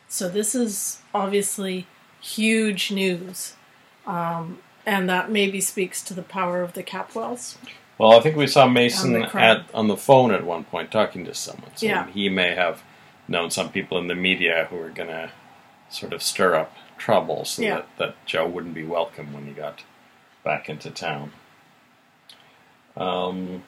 So 0.09 0.27
this 0.27 0.55
is 0.55 0.99
obviously 1.13 1.87
huge 2.19 2.91
news, 2.91 3.53
um, 4.05 4.59
and 4.85 5.09
that 5.09 5.31
maybe 5.31 5.61
speaks 5.61 6.01
to 6.03 6.13
the 6.13 6.21
power 6.21 6.63
of 6.63 6.73
the 6.73 6.83
Capwells. 6.83 7.55
Well, 7.97 8.11
I 8.11 8.19
think 8.19 8.35
we 8.35 8.47
saw 8.47 8.67
Mason 8.67 9.15
On 9.15 9.21
the 9.21 9.37
at 9.37 9.65
on 9.73 9.87
the 9.87 9.95
phone 9.95 10.31
at 10.33 10.43
one 10.45 10.65
point 10.65 10.91
talking 10.91 11.23
to 11.23 11.33
someone. 11.33 11.71
So 11.77 11.85
Yeah. 11.85 12.07
he 12.11 12.27
may 12.27 12.53
have 12.55 12.83
known 13.29 13.49
some 13.51 13.69
people 13.71 13.97
in 13.97 14.07
the 14.07 14.15
media 14.15 14.67
who 14.69 14.75
were 14.75 14.89
going 14.89 15.07
to 15.09 15.31
sort 15.89 16.13
of 16.13 16.21
stir 16.21 16.55
up 16.55 16.73
trouble 16.97 17.45
so 17.45 17.61
Yeah. 17.61 17.75
that, 17.75 17.87
that 17.97 18.25
Joe 18.25 18.47
wouldn't 18.47 18.73
be 18.73 18.83
welcome 18.83 19.33
when 19.33 19.45
he 19.45 19.51
got 19.53 19.83
back 20.43 20.69
into 20.69 20.89
town. 20.89 21.31
Um, 22.95 23.63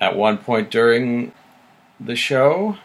at 0.00 0.16
one 0.16 0.38
point 0.38 0.70
during 0.70 1.32
the 1.98 2.16
show, 2.16 2.76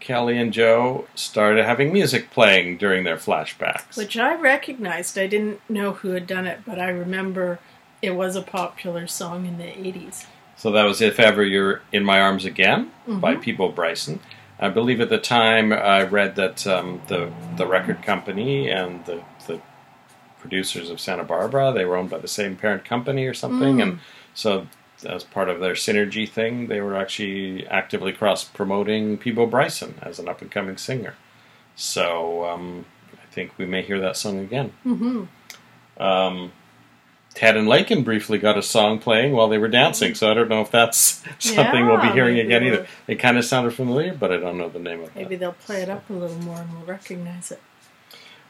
Kelly 0.00 0.38
and 0.38 0.52
Joe 0.52 1.06
started 1.14 1.64
having 1.64 1.92
music 1.92 2.30
playing 2.30 2.76
during 2.76 3.04
their 3.04 3.16
flashbacks. 3.16 3.96
Which 3.96 4.16
I 4.16 4.34
recognized. 4.34 5.16
I 5.18 5.26
didn't 5.26 5.60
know 5.70 5.92
who 5.92 6.10
had 6.10 6.26
done 6.26 6.46
it, 6.46 6.60
but 6.66 6.78
I 6.78 6.88
remember 6.88 7.58
it 8.02 8.10
was 8.10 8.36
a 8.36 8.42
popular 8.42 9.06
song 9.06 9.46
in 9.46 9.56
the 9.58 9.64
80s. 9.64 10.26
So 10.56 10.70
that 10.72 10.84
was 10.84 11.00
If 11.00 11.18
Ever 11.18 11.42
You're 11.44 11.80
in 11.92 12.04
My 12.04 12.20
Arms 12.20 12.44
Again 12.44 12.90
by 13.06 13.34
Mhm. 13.36 13.42
Peabo 13.42 13.68
Bryson. 13.70 14.20
I 14.58 14.68
believe 14.70 15.00
at 15.00 15.08
the 15.10 15.18
time 15.18 15.72
I 15.72 16.02
read 16.02 16.36
that 16.36 16.66
um, 16.66 17.00
the 17.08 17.32
the 17.56 17.66
record 17.66 18.02
company 18.02 18.70
and 18.70 19.04
the, 19.04 19.22
the 19.46 19.60
producers 20.40 20.90
of 20.90 21.00
Santa 21.00 21.24
Barbara 21.24 21.72
they 21.74 21.84
were 21.84 21.96
owned 21.96 22.10
by 22.10 22.18
the 22.18 22.28
same 22.28 22.56
parent 22.56 22.84
company 22.84 23.26
or 23.26 23.34
something, 23.34 23.76
Mm. 23.76 23.82
and 23.82 23.98
so 24.34 24.66
as 25.04 25.24
part 25.24 25.48
of 25.50 25.60
their 25.60 25.74
synergy 25.74 26.26
thing, 26.28 26.68
they 26.68 26.80
were 26.80 26.96
actually 26.96 27.66
actively 27.68 28.12
cross 28.12 28.44
promoting 28.44 29.18
Peabo 29.18 29.46
Bryson 29.46 29.94
as 30.00 30.18
an 30.18 30.26
up 30.28 30.40
and 30.40 30.50
coming 30.50 30.78
singer. 30.78 31.14
So 31.74 32.44
um, 32.46 32.86
I 33.12 33.26
think 33.30 33.58
we 33.58 33.66
may 33.66 33.82
hear 33.82 34.00
that 34.00 34.16
song 34.16 34.38
again. 34.38 34.72
hmm 34.84 35.24
Um, 35.98 36.52
Ted 37.36 37.54
and 37.54 37.68
Laken 37.68 38.02
briefly 38.02 38.38
got 38.38 38.56
a 38.56 38.62
song 38.62 38.98
playing 38.98 39.32
while 39.32 39.46
they 39.48 39.58
were 39.58 39.68
dancing, 39.68 40.14
so 40.14 40.30
I 40.30 40.34
don't 40.34 40.48
know 40.48 40.62
if 40.62 40.70
that's 40.70 41.22
something 41.38 41.86
we'll 41.86 42.00
be 42.00 42.08
hearing 42.08 42.38
again 42.38 42.64
we'll- 42.64 42.74
either. 42.74 42.86
It 43.06 43.16
kind 43.16 43.36
of 43.36 43.44
sounded 43.44 43.74
familiar, 43.74 44.14
but 44.14 44.32
I 44.32 44.38
don't 44.38 44.56
know 44.56 44.70
the 44.70 44.78
name 44.78 45.00
of 45.00 45.08
it. 45.08 45.16
Maybe 45.16 45.36
they'll 45.36 45.52
play 45.52 45.82
it 45.82 45.90
up 45.90 46.08
a 46.08 46.14
little 46.14 46.38
more 46.38 46.56
and 46.56 46.72
we'll 46.72 46.86
recognize 46.86 47.52
it. 47.52 47.60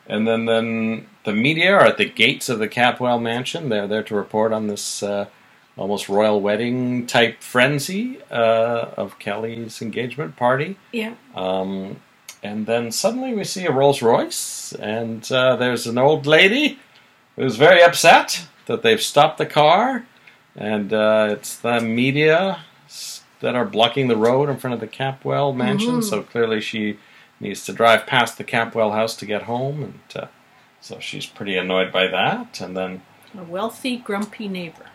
And 0.06 0.26
then, 0.26 0.44
then 0.46 1.08
the 1.24 1.32
media 1.32 1.72
are 1.74 1.84
at 1.84 1.98
the 1.98 2.08
gates 2.08 2.48
of 2.48 2.60
the 2.60 2.68
Capwell 2.68 3.20
mansion. 3.20 3.70
They're 3.70 3.88
there 3.88 4.04
to 4.04 4.14
report 4.14 4.52
on 4.52 4.68
this 4.68 5.02
uh, 5.02 5.26
almost 5.76 6.08
royal 6.08 6.40
wedding 6.40 7.08
type 7.08 7.42
frenzy 7.42 8.20
uh, 8.30 8.90
of 8.96 9.18
Kelly's 9.18 9.82
engagement 9.82 10.36
party. 10.36 10.78
Yeah. 10.92 11.14
Um, 11.34 11.96
and 12.40 12.66
then 12.66 12.92
suddenly 12.92 13.34
we 13.34 13.42
see 13.42 13.66
a 13.66 13.72
Rolls 13.72 14.00
Royce, 14.00 14.72
and 14.74 15.28
uh, 15.32 15.56
there's 15.56 15.88
an 15.88 15.98
old 15.98 16.24
lady 16.24 16.78
who's 17.34 17.56
very 17.56 17.82
upset 17.82 18.46
that 18.66 18.82
they've 18.82 19.00
stopped 19.02 19.38
the 19.38 19.46
car, 19.46 20.06
and 20.54 20.92
uh, 20.92 21.28
it's 21.30 21.56
the 21.56 21.80
media 21.80 22.60
that 23.40 23.54
are 23.54 23.64
blocking 23.64 24.08
the 24.08 24.16
road 24.16 24.48
in 24.48 24.56
front 24.56 24.74
of 24.74 24.80
the 24.80 24.86
Capwell 24.86 25.54
mansion. 25.54 25.98
Mhm. 26.00 26.04
So 26.04 26.22
clearly 26.22 26.60
she 26.60 26.98
needs 27.40 27.64
to 27.66 27.72
drive 27.72 28.06
past 28.06 28.38
the 28.38 28.44
Capwell 28.44 28.92
house 28.94 29.14
to 29.16 29.26
get 29.26 29.42
home, 29.42 29.82
and 29.82 30.22
uh, 30.22 30.26
so 30.80 30.98
she's 31.00 31.26
pretty 31.26 31.56
annoyed 31.56 31.92
by 31.92 32.06
that. 32.08 32.60
And 32.60 32.76
then 32.76 33.02
A 33.38 33.42
wealthy, 33.44 33.98
grumpy 33.98 34.48
neighbor. 34.48 34.86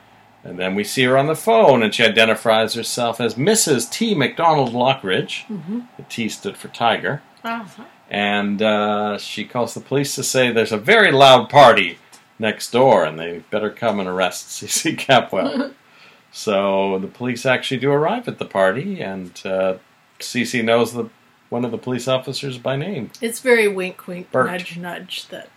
and 0.43 0.57
then 0.57 0.73
we 0.73 0.83
see 0.83 1.03
her 1.03 1.17
on 1.19 1.27
the 1.27 1.35
phone, 1.35 1.83
and 1.83 1.93
she 1.93 2.03
identifies 2.03 2.73
herself 2.73 3.21
as 3.21 3.35
Mrs. 3.35 3.89
T. 3.91 4.15
McDonald 4.15 4.73
Lockridge. 4.73 5.45
Mm-hmm. 5.47 5.81
The 5.97 6.03
T 6.09 6.27
stood 6.29 6.57
for 6.57 6.67
Tiger 6.69 7.21
Uh-huh. 7.43 7.83
and 8.09 8.61
uh, 8.61 9.17
she 9.19 9.45
calls 9.45 9.73
the 9.75 9.79
police 9.81 10.15
to 10.15 10.23
say 10.23 10.51
there's 10.51 10.71
a 10.71 10.77
very 10.77 11.11
loud 11.11 11.47
party 11.49 11.99
next 12.41 12.71
door 12.71 13.05
and 13.05 13.17
they 13.17 13.39
better 13.51 13.69
come 13.69 13.99
and 13.99 14.09
arrest 14.09 14.47
CC 14.63 14.97
Capwell. 14.97 15.73
so 16.31 16.99
the 16.99 17.07
police 17.07 17.45
actually 17.45 17.79
do 17.79 17.91
arrive 17.91 18.27
at 18.27 18.39
the 18.39 18.45
party, 18.45 18.99
and 19.01 19.39
uh, 19.45 19.75
CC 20.19 20.63
knows 20.63 20.93
the 20.93 21.09
one 21.49 21.63
of 21.65 21.71
the 21.71 21.77
police 21.77 22.07
officers 22.07 22.57
by 22.57 22.75
name. 22.77 23.11
It's 23.21 23.39
very 23.39 23.67
wink, 23.67 24.07
wink, 24.07 24.31
Bert. 24.31 24.47
nudge, 24.47 24.77
nudge 24.77 25.27
that 25.27 25.49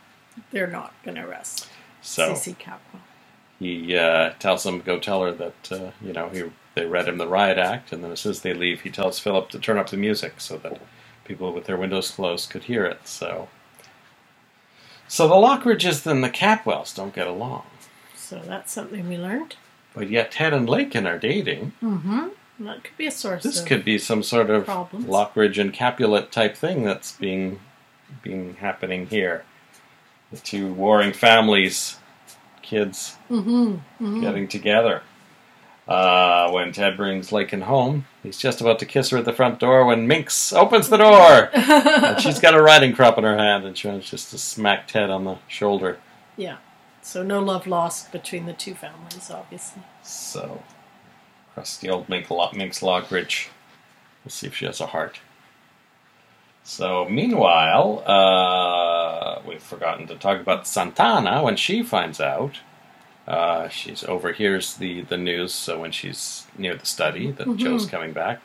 they're 0.50 0.66
not 0.66 0.92
going 1.04 1.14
to 1.14 1.24
arrest 1.24 1.68
So 2.02 2.32
CC 2.32 2.56
Capwell. 2.56 3.00
he 3.60 3.96
uh, 3.96 4.30
tells 4.40 4.64
them 4.64 4.80
to 4.80 4.84
go 4.84 4.98
tell 4.98 5.22
her 5.22 5.32
that 5.32 5.72
uh, 5.72 5.90
you 6.00 6.12
know 6.12 6.28
he, 6.28 6.44
they 6.74 6.86
read 6.86 7.08
him 7.08 7.18
the 7.18 7.28
riot 7.28 7.58
act, 7.58 7.92
and 7.92 8.02
then 8.04 8.12
as 8.12 8.20
soon 8.20 8.30
as 8.30 8.40
they 8.42 8.52
leave, 8.54 8.82
he 8.82 8.90
tells 8.90 9.18
Philip 9.18 9.48
to 9.50 9.58
turn 9.58 9.78
up 9.78 9.90
the 9.90 9.96
music 9.96 10.34
so 10.38 10.56
that 10.58 10.80
people 11.24 11.52
with 11.52 11.64
their 11.64 11.76
windows 11.76 12.10
closed 12.10 12.50
could 12.50 12.64
hear 12.64 12.84
it. 12.84 13.06
So. 13.08 13.48
So 15.14 15.28
the 15.28 15.34
Lockridges 15.34 16.04
and 16.08 16.24
the 16.24 16.28
Capwells 16.28 16.92
don't 16.92 17.14
get 17.14 17.28
along. 17.28 17.62
So 18.16 18.42
that's 18.44 18.72
something 18.72 19.08
we 19.08 19.16
learned. 19.16 19.54
But 19.94 20.10
yet 20.10 20.32
Ted 20.32 20.52
and 20.52 20.66
Laken 20.66 21.06
are 21.06 21.20
dating. 21.20 21.70
Mm-hmm. 21.80 22.30
That 22.64 22.82
could 22.82 22.96
be 22.96 23.06
a 23.06 23.12
source 23.12 23.44
This 23.44 23.60
of 23.60 23.66
could 23.66 23.84
be 23.84 23.96
some 23.96 24.24
sort 24.24 24.50
of 24.50 24.64
problems. 24.64 25.06
Lockridge 25.06 25.56
and 25.56 25.72
Capulet 25.72 26.32
type 26.32 26.56
thing 26.56 26.82
that's 26.82 27.12
being 27.12 27.60
being 28.24 28.54
happening 28.54 29.06
here. 29.06 29.44
The 30.32 30.38
two 30.38 30.72
warring 30.72 31.12
families, 31.12 31.98
kids 32.62 33.16
Mm-hmm. 33.30 33.50
mm-hmm. 33.50 34.20
getting 34.20 34.48
together. 34.48 35.02
Uh, 35.86 36.50
when 36.50 36.72
Ted 36.72 36.96
brings 36.96 37.30
Laken 37.30 37.62
home, 37.62 38.06
he's 38.22 38.38
just 38.38 38.62
about 38.62 38.78
to 38.78 38.86
kiss 38.86 39.10
her 39.10 39.18
at 39.18 39.26
the 39.26 39.34
front 39.34 39.58
door 39.60 39.84
when 39.84 40.06
Minx 40.06 40.52
opens 40.52 40.88
the 40.88 40.96
door. 40.96 41.50
and 41.54 42.20
she's 42.20 42.38
got 42.40 42.54
a 42.54 42.62
riding 42.62 42.94
crop 42.94 43.18
in 43.18 43.24
her 43.24 43.36
hand, 43.36 43.64
and 43.66 43.76
she 43.76 43.88
wants 43.88 44.08
just 44.10 44.30
to 44.30 44.38
smack 44.38 44.88
Ted 44.88 45.10
on 45.10 45.24
the 45.24 45.36
shoulder. 45.48 45.98
yeah. 46.36 46.56
So 47.02 47.22
no 47.22 47.38
love 47.38 47.66
lost 47.66 48.12
between 48.12 48.46
the 48.46 48.54
two 48.54 48.74
families, 48.74 49.30
obviously. 49.30 49.82
So, 50.02 50.62
crusty 51.52 51.90
old 51.90 52.08
Mink, 52.08 52.30
Lo- 52.30 52.50
Minx 52.54 52.80
Lockridge. 52.80 53.48
We'll 54.24 54.30
see 54.30 54.46
if 54.46 54.54
she 54.54 54.64
has 54.64 54.80
a 54.80 54.86
heart. 54.86 55.20
So, 56.62 57.06
meanwhile, 57.06 58.02
uh, 58.06 59.42
we've 59.46 59.62
forgotten 59.62 60.06
to 60.06 60.14
talk 60.14 60.40
about 60.40 60.66
Santana 60.66 61.42
when 61.42 61.56
she 61.56 61.82
finds 61.82 62.22
out. 62.22 62.60
Uh, 63.26 63.68
she's 63.68 64.04
overhears 64.04 64.74
the, 64.74 65.00
the 65.02 65.16
news, 65.16 65.54
so 65.54 65.80
when 65.80 65.90
she's 65.92 66.46
near 66.58 66.74
the 66.76 66.84
study 66.86 67.30
that 67.32 67.46
Mhm. 67.46 67.56
Joe's 67.56 67.86
coming 67.86 68.12
back, 68.12 68.40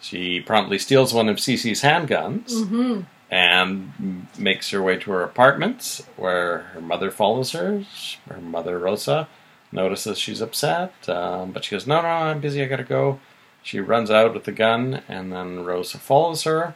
she 0.00 0.40
promptly 0.40 0.78
steals 0.78 1.14
one 1.14 1.28
of 1.28 1.36
Cece's 1.38 1.82
handguns 1.82 2.52
Mm-hmm. 2.52 3.00
and 3.30 4.26
makes 4.38 4.70
her 4.70 4.82
way 4.82 4.96
to 4.98 5.10
her 5.12 5.22
apartment 5.22 6.02
where 6.16 6.58
her 6.74 6.80
mother 6.82 7.10
follows 7.10 7.52
her. 7.52 7.84
Her 8.28 8.40
mother, 8.40 8.78
Rosa, 8.78 9.28
notices 9.70 10.18
she's 10.18 10.42
upset, 10.42 10.92
um, 11.08 11.52
but 11.52 11.64
she 11.64 11.70
goes, 11.74 11.86
No, 11.86 12.02
no, 12.02 12.08
I'm 12.08 12.40
busy, 12.40 12.62
I 12.62 12.66
gotta 12.66 12.84
go. 12.84 13.18
She 13.62 13.80
runs 13.80 14.10
out 14.10 14.34
with 14.34 14.44
the 14.44 14.52
gun, 14.52 15.02
and 15.08 15.32
then 15.32 15.64
Rosa 15.64 15.96
follows 15.98 16.42
her. 16.42 16.74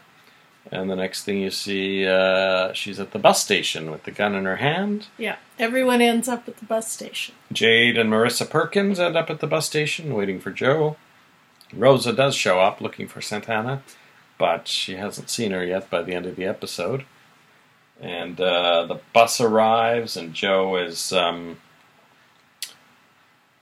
And 0.72 0.90
the 0.90 0.96
next 0.96 1.24
thing 1.24 1.38
you 1.38 1.50
see, 1.50 2.06
uh, 2.06 2.72
she's 2.72 2.98
at 2.98 3.12
the 3.12 3.18
bus 3.18 3.42
station 3.42 3.90
with 3.90 4.02
the 4.02 4.10
gun 4.10 4.34
in 4.34 4.44
her 4.44 4.56
hand. 4.56 5.06
Yeah. 5.16 5.36
Everyone 5.58 6.00
ends 6.00 6.28
up 6.28 6.48
at 6.48 6.56
the 6.56 6.64
bus 6.64 6.90
station. 6.90 7.34
Jade 7.52 7.96
and 7.96 8.10
Marissa 8.10 8.48
Perkins 8.48 8.98
end 8.98 9.16
up 9.16 9.30
at 9.30 9.40
the 9.40 9.46
bus 9.46 9.66
station 9.66 10.12
waiting 10.14 10.40
for 10.40 10.50
Joe. 10.50 10.96
Rosa 11.72 12.12
does 12.12 12.34
show 12.34 12.60
up 12.60 12.80
looking 12.80 13.06
for 13.08 13.20
Santana, 13.20 13.82
but 14.38 14.68
she 14.68 14.96
hasn't 14.96 15.30
seen 15.30 15.52
her 15.52 15.64
yet 15.64 15.88
by 15.88 16.02
the 16.02 16.14
end 16.14 16.26
of 16.26 16.36
the 16.36 16.44
episode. 16.44 17.04
And 18.00 18.40
uh, 18.40 18.86
the 18.86 19.00
bus 19.12 19.40
arrives, 19.40 20.16
and 20.16 20.34
Joe 20.34 20.76
is 20.76 21.12
um, 21.12 21.56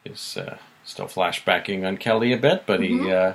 is 0.05 0.37
uh, 0.37 0.59
still 0.85 1.07
flashbacking 1.07 1.87
on 1.87 1.97
Kelly 1.99 2.33
a 2.33 2.37
bit, 2.37 2.65
but 2.67 2.81
he 2.83 3.13
uh, 3.13 3.35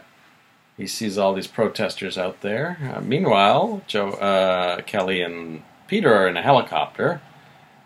he 0.80 0.88
sees 0.88 1.18
all 1.18 1.34
these 1.34 1.46
protesters 1.48 2.18
out 2.18 2.40
there. 2.40 2.78
Uh, 2.96 3.02
meanwhile, 3.02 3.82
Joe, 3.86 4.12
uh, 4.12 4.82
Kelly, 4.84 5.22
and 5.22 5.62
Peter 5.88 6.14
are 6.16 6.28
in 6.28 6.38
a 6.38 6.42
helicopter. 6.42 7.22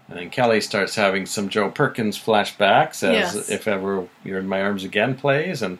And 0.07 0.19
then 0.19 0.29
Kelly 0.29 0.62
starts 0.62 0.93
having 0.95 1.25
some 1.25 1.50
Joe 1.50 1.71
Perkins 1.71 2.19
flashbacks 2.19 3.01
as 3.03 3.35
Yes. 3.35 3.50
If 3.50 3.67
Ever 3.67 4.07
You're 4.23 4.39
in 4.39 4.47
My 4.47 4.62
Arms 4.62 4.83
Again 4.83 5.15
plays. 5.15 5.62
And, 5.63 5.79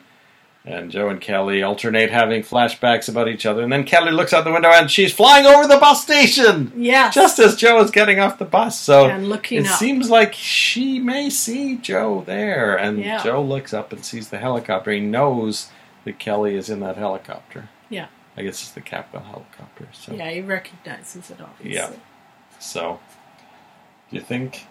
and 0.64 0.90
Joe 0.90 1.08
and 1.08 1.20
Kelly 1.20 1.62
alternate 1.62 2.10
having 2.10 2.42
flashbacks 2.42 3.08
about 3.08 3.28
each 3.28 3.46
other. 3.46 3.62
And 3.62 3.70
then 3.72 3.84
Kelly 3.84 4.10
looks 4.10 4.32
out 4.32 4.42
the 4.44 4.50
window 4.50 4.70
and 4.70 4.90
she's 4.90 5.12
flying 5.12 5.46
over 5.46 5.68
the 5.68 5.76
bus 5.76 6.02
station! 6.02 6.72
Yes. 6.74 7.14
Just 7.14 7.38
as 7.38 7.54
Joe 7.54 7.80
is 7.80 7.90
getting 7.92 8.18
off 8.18 8.38
the 8.38 8.44
bus. 8.46 8.80
So 8.80 9.06
and 9.08 9.28
looking 9.28 9.58
it 9.60 9.66
up. 9.68 9.78
seems 9.78 10.10
like 10.10 10.32
she 10.32 10.98
may 10.98 11.30
see 11.30 11.76
Joe 11.76 12.24
there. 12.26 12.74
And 12.74 12.98
Yeah. 12.98 13.22
Joe 13.22 13.40
looks 13.42 13.72
up 13.72 13.92
and 13.92 14.04
sees 14.04 14.30
the 14.30 14.38
helicopter. 14.38 14.90
He 14.90 15.00
knows 15.00 15.68
that 16.04 16.18
Kelly 16.18 16.54
is 16.56 16.70
in 16.70 16.80
that 16.80 16.96
helicopter. 16.96 17.68
Yeah. 17.88 18.06
I 18.36 18.42
guess 18.42 18.62
it's 18.62 18.72
the 18.72 18.80
Capwell 18.80 19.24
helicopter. 19.24 19.88
So. 19.92 20.12
yeah, 20.14 20.30
he 20.30 20.40
recognizes 20.40 21.30
it 21.30 21.40
obviously. 21.40 21.74
Yeah. 21.74 21.92
So, 22.58 23.00
do 24.10 24.16
you 24.16 24.22
think 24.22 24.66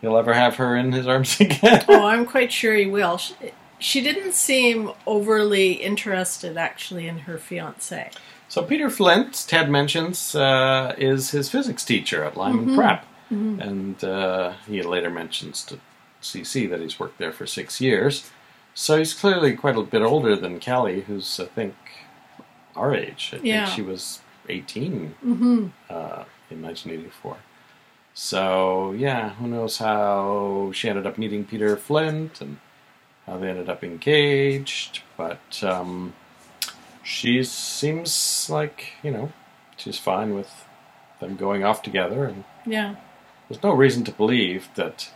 he'll 0.00 0.16
ever 0.16 0.32
have 0.32 0.56
her 0.56 0.76
in 0.76 0.92
his 0.92 1.06
arms 1.08 1.40
again? 1.40 1.84
Oh, 1.88 2.06
I'm 2.06 2.26
quite 2.26 2.52
sure 2.52 2.74
he 2.74 2.86
will. 2.86 3.18
She, 3.18 3.34
she 3.78 4.00
didn't 4.00 4.32
seem 4.32 4.90
overly 5.06 5.72
interested, 5.72 6.56
actually, 6.56 7.06
in 7.06 7.18
her 7.20 7.36
fiance. 7.36 8.10
so, 8.48 8.62
Peter 8.62 8.88
Flint, 8.88 9.44
Ted 9.46 9.70
mentions, 9.70 10.34
uh, 10.34 10.94
is 10.96 11.30
his 11.30 11.50
physics 11.50 11.84
teacher 11.84 12.24
at 12.24 12.36
Lyman 12.36 12.74
Prep. 12.74 13.04
And 13.28 14.02
uh, 14.04 14.52
he 14.68 14.82
later 14.82 15.10
mentions 15.10 15.64
to 15.64 15.80
CC 16.22 16.70
that 16.70 16.80
he's 16.80 16.98
worked 16.98 17.18
there 17.18 17.32
for 17.32 17.46
six 17.46 17.80
years. 17.80 18.30
So, 18.78 18.98
he's 18.98 19.14
clearly 19.14 19.54
quite 19.54 19.74
a 19.76 19.82
bit 19.82 20.02
older 20.02 20.36
than 20.36 20.60
Kelly, 20.60 21.00
who's, 21.00 21.40
I 21.40 21.46
think, 21.46 21.74
our 22.76 22.94
age. 22.94 23.30
I 23.32 23.36
Yeah. 23.42 23.64
think 23.64 23.74
she 23.74 23.80
was 23.80 24.20
18 24.50 25.14
Mm-hmm. 25.24 25.68
uh, 25.88 26.24
in 26.50 26.60
1984. 26.62 27.38
So 28.12 28.92
yeah, 28.92 29.30
who 29.30 29.46
knows 29.48 29.78
how 29.78 30.70
she 30.74 30.88
ended 30.90 31.06
up 31.06 31.16
meeting 31.18 31.44
Peter 31.46 31.74
Flint 31.76 32.40
and 32.42 32.58
how 33.26 33.38
they 33.38 33.48
ended 33.48 33.68
up 33.70 33.82
engaged, 33.82 35.00
but 35.16 35.62
um, 35.62 36.12
she 37.02 37.42
seems 37.44 38.48
like 38.50 38.92
you 39.02 39.10
know 39.10 39.32
she's 39.76 39.98
fine 39.98 40.34
with 40.34 40.64
them 41.20 41.36
going 41.36 41.64
off 41.64 41.82
together, 41.82 42.24
and 42.26 42.44
Yeah. 42.64 42.94
there's 43.48 43.62
no 43.62 43.72
reason 43.72 44.04
to 44.04 44.12
believe 44.12 44.68
that 44.76 45.10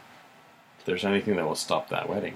there's 0.87 1.05
anything 1.05 1.37
that 1.37 1.47
will 1.47 1.55
stop 1.55 1.88
that 1.90 2.09
wedding. 2.09 2.35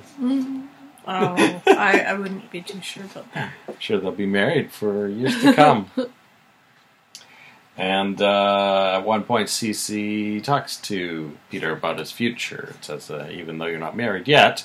Oh, 1.07 1.63
I, 1.67 2.05
I 2.09 2.15
wouldn't 2.15 2.51
be 2.51 2.63
too 2.63 2.81
sure 2.81 3.05
about 3.05 3.33
that. 3.35 3.53
I'm 3.69 3.79
sure 3.79 3.99
they'll 3.99 4.13
be 4.13 4.27
married 4.27 4.73
for 4.73 5.09
years 5.09 5.41
to 5.43 5.53
come. 5.53 5.91
and 7.77 8.21
uh, 8.23 8.99
at 8.99 9.05
one 9.05 9.25
point, 9.25 9.49
Cece 9.49 10.43
talks 10.43 10.77
to 10.79 11.37
Peter 11.51 11.73
about 11.73 11.99
his 11.99 12.11
future. 12.11 12.75
It 12.79 12.85
says, 12.85 13.11
uh, 13.11 13.29
even 13.31 13.59
though 13.59 13.67
you're 13.67 13.79
not 13.79 13.97
married 13.97 14.29
yet, 14.29 14.65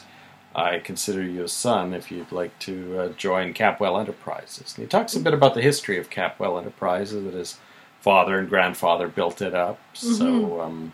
I 0.55 0.80
consider 0.80 1.21
you 1.23 1.43
a 1.43 1.47
son 1.49 1.93
if 1.93 2.10
you'd 2.10 2.32
like 2.32 2.58
to 2.60 2.99
uh, 2.99 3.10
join 3.10 3.54
Capwell 3.54 3.99
Enterprises. 3.99 4.73
And 4.75 4.86
he 4.86 4.89
talks 4.89 5.15
a 5.15 5.19
bit 5.19 5.34
about 5.34 5.56
the 5.56 5.62
history 5.62 5.97
of 5.97 6.10
Capwell 6.10 6.58
Enterprises, 6.58 7.23
that 7.23 7.34
his 7.34 7.58
father 7.99 8.39
and 8.39 8.47
grandfather 8.49 9.08
built 9.08 9.41
it 9.41 9.54
up. 9.54 9.80
So 9.93 10.62
um, 10.62 10.93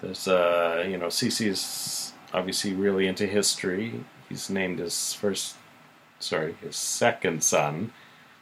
there's, 0.00 0.26
uh, 0.26 0.84
you 0.86 0.98
know, 0.98 1.06
Cece's 1.06 2.12
obviously 2.34 2.74
really 2.74 3.06
into 3.06 3.26
history. 3.26 4.04
He's 4.28 4.50
named 4.50 4.78
his 4.78 5.14
first 5.14 5.56
sorry, 6.18 6.54
his 6.60 6.76
second 6.76 7.42
son, 7.42 7.92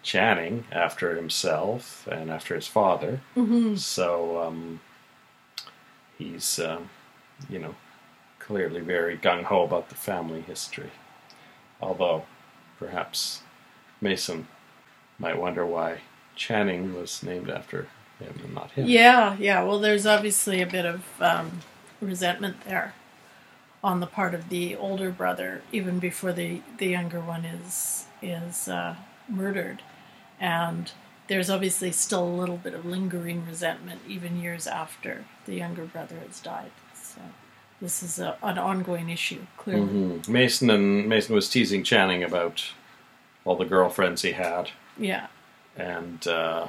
Channing, 0.03 0.65
after 0.71 1.17
himself 1.17 2.07
and 2.11 2.31
after 2.31 2.55
his 2.55 2.67
father. 2.67 3.21
Mm-hmm. 3.37 3.77
So 3.77 4.41
um, 4.43 4.81
he's, 6.17 6.59
um, 6.59 6.91
you 7.49 7.59
know, 7.59 7.75
clearly 8.39 8.81
very 8.81 9.19
gung 9.19 9.45
ho 9.45 9.65
about 9.65 9.89
the 9.89 9.97
family 9.97 10.43
history. 10.43 10.91
Although, 11.81 12.25
perhaps 12.79 13.43
Mason 14.01 14.47
might 15.19 15.39
wonder 15.39 15.67
why 15.67 15.99
Channing 16.37 16.95
was 16.95 17.23
named 17.23 17.51
after 17.51 17.89
him 18.21 18.35
and 18.45 18.55
not 18.55 18.71
him. 18.71 18.87
Yeah, 18.87 19.37
yeah. 19.39 19.65
Well, 19.65 19.81
there's 19.81 20.07
obviously 20.07 20.63
a 20.63 20.67
bit 20.67 20.87
of 20.87 21.03
um, 21.21 21.63
resentment 22.01 22.61
there 22.65 22.95
on 23.87 24.01
the 24.01 24.07
part 24.07 24.35
of 24.35 24.49
the 24.49 24.75
older 24.75 25.11
brother, 25.13 25.63
even 25.71 26.01
before 26.01 26.33
the 26.33 26.61
the 26.79 26.89
younger 26.89 27.21
one 27.21 27.45
is 27.45 28.05
is 28.21 28.67
uh, 28.69 28.97
murdered, 29.29 29.81
and 30.41 30.91
there's 31.29 31.49
obviously 31.49 31.93
still 31.93 32.25
a 32.25 32.37
little 32.41 32.57
bit 32.57 32.75
of 32.75 32.85
lingering 32.85 33.47
resentment 33.47 34.01
even 34.09 34.41
years 34.41 34.67
after 34.67 35.25
the 35.47 35.55
younger 35.55 35.85
brother 35.85 36.17
has 36.27 36.41
died. 36.41 36.73
So 36.95 37.21
this 37.81 38.03
is 38.03 38.19
a, 38.19 38.37
an 38.43 38.59
ongoing 38.59 39.09
issue, 39.09 39.47
clearly. 39.57 39.87
Mhm. 39.87 40.29
Mason 40.29 40.69
and 40.71 41.09
Mason 41.09 41.35
was 41.35 41.49
teasing 41.49 41.85
Channing 41.85 42.25
about 42.25 42.65
all 43.45 43.57
the 43.57 43.65
girlfriends 43.65 44.23
he 44.23 44.33
had. 44.33 44.71
Yeah, 44.99 45.29
and 45.77 46.27
uh, 46.27 46.69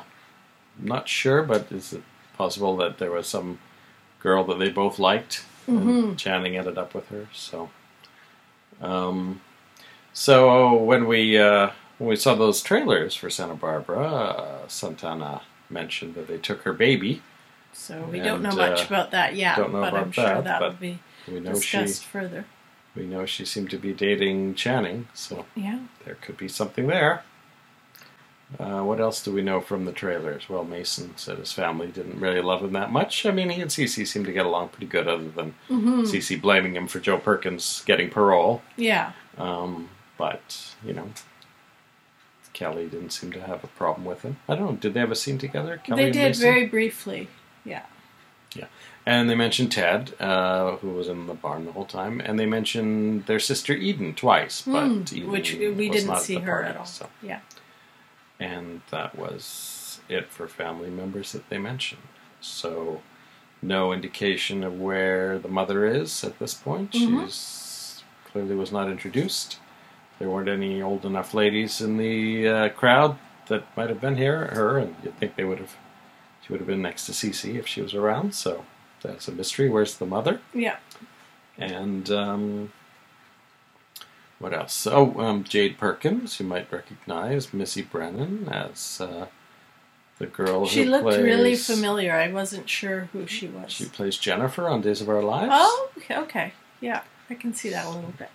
I'm 0.79 0.87
not 0.87 1.09
sure, 1.09 1.41
but 1.41 1.71
is 1.71 1.93
it 1.93 2.03
possible 2.37 2.77
that 2.77 2.99
there 2.99 3.11
was 3.11 3.25
some 3.27 3.57
girl 4.19 4.43
that 4.43 4.59
they 4.59 4.69
both 4.69 4.99
liked, 4.99 5.43
and 5.67 6.17
Channing 6.17 6.55
ended 6.57 6.77
up 6.77 6.93
with 6.93 7.07
her? 7.09 7.27
So, 7.33 7.69
um, 8.81 9.41
so 10.13 10.73
when 10.75 11.07
we 11.07 11.37
uh, 11.37 11.71
when 11.97 12.09
we 12.09 12.15
saw 12.15 12.35
those 12.35 12.61
trailers 12.61 13.15
for 13.15 13.29
Santa 13.29 13.55
Barbara, 13.55 14.05
uh, 14.07 14.67
Santana 14.67 15.41
mentioned 15.69 16.15
that 16.15 16.27
they 16.27 16.37
took 16.37 16.61
her 16.63 16.73
baby. 16.73 17.21
so 17.73 18.01
we 18.11 18.19
don't 18.19 18.41
know 18.41 18.55
much 18.55 18.81
uh, 18.83 18.85
about 18.87 19.11
that 19.11 19.35
yet, 19.35 19.57
don't 19.57 19.73
know 19.73 19.81
but 19.81 19.93
I'm 19.93 20.03
about 20.03 20.15
sure 20.15 20.25
that, 20.25 20.43
that 20.45 20.61
will 20.61 20.71
be 20.73 20.99
We 21.27 21.39
know 21.39 21.59
she 21.59 21.85
further. 21.87 22.45
we 22.95 23.05
know 23.05 23.25
she 23.25 23.45
seemed 23.45 23.69
to 23.71 23.77
be 23.77 23.93
dating 23.93 24.55
Channing, 24.55 25.07
so 25.13 25.45
Yeah. 25.55 25.79
there 26.05 26.15
could 26.15 26.37
be 26.37 26.47
something 26.47 26.87
there. 26.87 27.23
Uh, 28.59 28.81
what 28.81 29.01
else 29.01 29.21
do 29.23 29.31
we 29.33 29.41
know 29.41 29.59
from 29.59 29.83
the 29.83 29.91
trailers? 29.91 30.47
Well, 30.47 30.63
Mason 30.63 31.17
said 31.17 31.37
his 31.37 31.51
family 31.51 31.87
didn't 31.87 32.19
really 32.19 32.39
love 32.41 32.61
him 32.63 32.71
that 32.73 32.91
much. 32.93 33.25
I 33.25 33.31
mean, 33.31 33.49
he 33.49 33.61
and 33.61 33.69
Cece 33.69 34.07
seemed 34.07 34.25
to 34.25 34.31
get 34.31 34.45
along 34.45 34.69
pretty 34.69 34.85
good, 34.85 35.07
other 35.07 35.27
than 35.29 35.53
hmm 35.67 36.03
Cece 36.03 36.41
blaming 36.41 36.75
him 36.75 36.87
for 36.87 36.99
Joe 37.01 37.17
Perkins 37.17 37.83
getting 37.85 38.09
parole. 38.09 38.61
Yeah. 38.77 39.11
Um, 39.37 39.89
but 40.17 40.73
you 40.85 40.93
know, 40.93 41.09
Kelly 42.53 42.87
didn't 42.87 43.11
seem 43.11 43.31
to 43.33 43.41
have 43.41 43.63
a 43.63 43.67
problem 43.67 44.05
with 44.05 44.21
him. 44.23 44.37
I 44.47 44.55
don't 44.55 44.65
know. 44.65 44.75
Did 44.77 44.93
they 44.93 44.99
have 45.01 45.11
a 45.11 45.15
scene 45.15 45.37
together? 45.37 45.81
Kelly 45.83 46.05
they 46.05 46.11
did 46.11 46.27
Mason? 46.29 46.41
very 46.43 46.65
briefly. 46.67 47.27
Yeah. 47.65 47.83
Yeah, 48.55 48.67
and 49.05 49.29
they 49.29 49.35
mentioned 49.35 49.73
Ted, 49.73 50.13
uh, 50.21 50.77
who 50.77 50.91
was 50.91 51.09
in 51.09 51.27
the 51.27 51.33
barn 51.33 51.65
the 51.65 51.73
whole 51.73 51.85
time, 51.85 52.21
and 52.21 52.39
they 52.39 52.45
mentioned 52.45 53.25
their 53.25 53.41
sister 53.41 53.73
Eden 53.73 54.15
twice, 54.15 54.61
but 54.61 54.87
Hmm, 54.87 55.01
Eden 55.13 55.29
which 55.31 55.53
we 55.53 55.89
didn't 55.89 56.17
see 56.19 56.35
her 56.35 56.51
party, 56.53 56.69
at 56.69 56.77
all. 56.77 56.85
so. 56.85 57.09
Yeah. 57.21 57.41
And 58.39 58.81
that 58.91 59.17
was 59.17 59.99
it 60.09 60.29
for 60.29 60.47
family 60.47 60.89
members 60.89 61.31
that 61.31 61.49
they 61.49 61.57
mentioned. 61.57 62.01
So, 62.39 63.01
no 63.61 63.91
indication 63.91 64.63
of 64.63 64.79
where 64.79 65.39
the 65.39 65.47
mother 65.47 65.85
is 65.85 66.23
at 66.23 66.37
this 66.39 66.53
point. 66.53 66.91
Mhm. 66.91 67.25
She's 67.25 68.03
clearly 68.31 68.55
was 68.55 68.71
not 68.71 68.89
introduced. 68.89 69.57
There 70.19 70.29
weren't 70.29 70.49
any 70.49 70.81
old 70.81 71.05
enough 71.05 71.33
ladies 71.33 71.81
in 71.81 71.97
the 71.97 72.47
uh, 72.47 72.69
crowd 72.69 73.17
that 73.47 73.63
might 73.75 73.89
have 73.89 74.01
been 74.01 74.17
here. 74.17 74.47
Her, 74.47 74.77
and 74.77 74.95
you'd 75.03 75.17
think 75.19 75.35
they 75.35 75.43
would 75.45 75.59
have. 75.59 75.75
She 76.45 76.53
would 76.53 76.59
have 76.61 76.67
been 76.67 76.81
next 76.81 77.05
to 77.07 77.11
Cece 77.11 77.55
if 77.57 77.67
she 77.67 77.81
was 77.81 77.93
around. 77.93 78.33
So 78.33 78.65
that's 79.01 79.27
a 79.27 79.31
mystery. 79.31 79.69
Where's 79.69 79.97
the 79.97 80.05
mother? 80.05 80.39
Yeah. 80.53 80.77
And 81.57 82.09
um, 82.11 82.71
what 84.39 84.53
else? 84.53 84.87
Oh, 84.87 85.19
um, 85.19 85.43
Jade 85.43 85.77
Perkins, 85.77 86.39
you 86.39 86.45
might 86.45 86.71
recognize 86.71 87.53
Missy 87.53 87.81
Brennan 87.81 88.47
as 88.49 89.01
uh, 89.01 89.27
the 90.19 90.27
girl 90.27 90.65
She 90.65 90.85
looked 90.85 91.03
plays, 91.03 91.21
really 91.21 91.55
familiar. 91.55 92.13
I 92.13 92.31
wasn't 92.31 92.69
sure 92.69 93.09
who 93.13 93.25
she 93.27 93.47
was. 93.47 93.71
She 93.71 93.85
plays 93.85 94.17
Jennifer 94.17 94.67
on 94.67 94.81
Days 94.81 95.01
of 95.01 95.09
Our 95.09 95.23
Lives. 95.23 95.51
oh, 95.53 95.89
okay. 96.11 96.53
Yeah, 96.81 97.01
I 97.29 97.35
can 97.35 97.53
see 97.53 97.69
that 97.69 97.85
a 97.85 97.89
little 97.89 98.13
bit. 98.17 98.29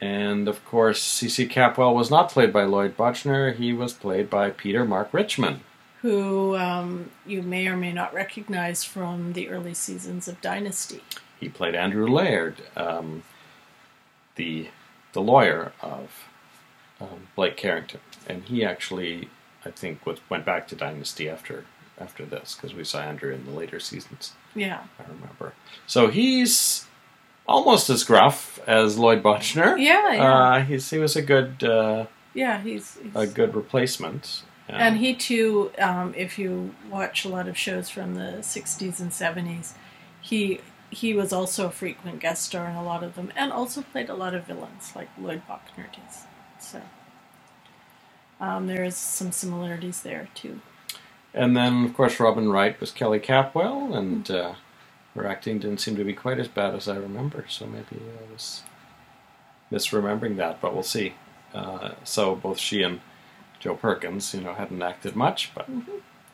And 0.00 0.46
of 0.46 0.64
course, 0.64 1.02
C.C. 1.02 1.48
Capwell 1.48 1.94
was 1.94 2.10
not 2.10 2.30
played 2.30 2.52
by 2.52 2.62
Lloyd 2.64 2.96
Bochner. 2.96 3.54
He 3.56 3.72
was 3.72 3.92
played 3.92 4.30
by 4.30 4.50
Peter 4.50 4.84
Mark 4.84 5.12
Richman. 5.12 5.62
who 6.02 6.56
um, 6.56 7.10
you 7.26 7.42
may 7.42 7.66
or 7.66 7.76
may 7.76 7.92
not 7.92 8.14
recognize 8.14 8.84
from 8.84 9.32
the 9.32 9.48
early 9.48 9.74
seasons 9.74 10.28
of 10.28 10.40
Dynasty. 10.40 11.02
He 11.40 11.48
played 11.48 11.74
Andrew 11.74 12.06
Laird, 12.06 12.62
um, 12.76 13.24
the 14.36 14.68
the 15.12 15.22
lawyer 15.22 15.72
of 15.80 16.28
um, 17.00 17.28
Blake 17.36 17.56
Carrington, 17.56 18.00
and 18.26 18.44
he 18.44 18.64
actually, 18.64 19.28
I 19.64 19.70
think, 19.70 20.04
was, 20.06 20.18
went 20.28 20.44
back 20.44 20.68
to 20.68 20.74
Dynasty 20.76 21.28
after 21.28 21.64
after 22.00 22.24
this 22.24 22.54
because 22.54 22.74
we 22.74 22.84
saw 22.84 23.00
Andrew 23.00 23.32
in 23.34 23.44
the 23.44 23.50
later 23.50 23.80
seasons. 23.80 24.32
Yeah. 24.54 24.84
I 25.00 25.02
remember. 25.02 25.52
So 25.86 26.08
he's 26.08 26.86
almost 27.46 27.90
as 27.90 28.04
gruff 28.04 28.60
as 28.68 28.98
Lloyd 28.98 29.22
Bochner. 29.22 29.76
Yeah, 29.80 30.12
yeah. 30.12 30.34
Uh, 30.34 30.60
he's 30.64 30.88
he 30.90 30.98
was 30.98 31.16
a 31.16 31.22
good 31.22 31.64
uh, 31.64 32.06
Yeah, 32.34 32.60
he's, 32.60 32.98
he's 33.02 33.14
a 33.16 33.26
good 33.26 33.54
replacement. 33.54 34.42
Uh, 34.68 34.74
And 34.74 34.98
he 34.98 35.14
too, 35.14 35.72
um, 35.78 36.14
if 36.16 36.38
you 36.38 36.74
watch 36.90 37.24
a 37.24 37.28
lot 37.28 37.48
of 37.48 37.56
shows 37.56 37.88
from 37.88 38.14
the 38.14 38.38
'60s 38.42 39.00
and 39.00 39.10
'70s, 39.10 39.72
he 40.20 40.60
he 40.90 41.14
was 41.14 41.32
also 41.32 41.66
a 41.66 41.70
frequent 41.70 42.20
guest 42.20 42.44
star 42.44 42.68
in 42.68 42.76
a 42.76 42.82
lot 42.82 43.02
of 43.02 43.14
them, 43.14 43.32
and 43.36 43.52
also 43.52 43.82
played 43.82 44.08
a 44.08 44.14
lot 44.14 44.34
of 44.34 44.46
villains 44.46 44.92
like 44.96 45.08
Lloyd 45.20 45.42
Bochner 45.48 45.86
does. 45.92 46.24
So 46.58 46.80
um, 48.40 48.66
there 48.66 48.84
is 48.84 48.96
some 48.96 49.32
similarities 49.32 50.02
there 50.02 50.28
too. 50.34 50.60
And 51.34 51.56
then, 51.56 51.84
of 51.84 51.94
course, 51.94 52.18
Robin 52.18 52.50
Wright 52.50 52.78
was 52.80 52.90
Kelly 52.90 53.20
Capwell, 53.20 53.94
and 53.94 54.30
uh, 54.30 54.54
her 55.14 55.26
acting 55.26 55.58
didn't 55.58 55.80
seem 55.80 55.96
to 55.96 56.04
be 56.04 56.14
quite 56.14 56.38
as 56.38 56.48
bad 56.48 56.74
as 56.74 56.88
I 56.88 56.96
remember. 56.96 57.44
So 57.48 57.66
maybe 57.66 58.00
I 58.00 58.32
was 58.32 58.62
misremembering 59.70 60.36
that, 60.36 60.60
but 60.60 60.72
we'll 60.72 60.82
see. 60.82 61.14
Uh, 61.52 61.90
so 62.04 62.34
both 62.34 62.58
she 62.58 62.82
and 62.82 63.00
Joe 63.60 63.74
Perkins, 63.74 64.34
you 64.34 64.40
know, 64.40 64.54
hadn't 64.54 64.82
acted 64.82 65.16
much, 65.16 65.52
but 65.54 65.68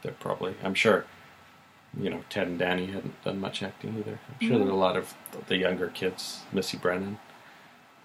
they're 0.03 0.13
probably, 0.13 0.55
I'm 0.63 0.75
sure, 0.75 1.07
you 2.01 2.11
know, 2.11 2.25
Ted 2.29 2.49
and 2.49 2.59
Danny 2.59 2.87
hadn't 2.87 3.23
done 3.25 3.41
much 3.41 3.63
acting 3.63 3.97
either. 3.99 4.19
I'm 4.41 4.47
sure 4.49 4.59
there 4.59 4.67
were 4.67 4.73
a 4.73 4.77
lot 4.77 4.97
of 4.97 5.15
the 5.49 5.57
younger 5.57 5.89
kids. 5.89 6.41
Missy 6.53 6.77
Brennan 6.77 7.19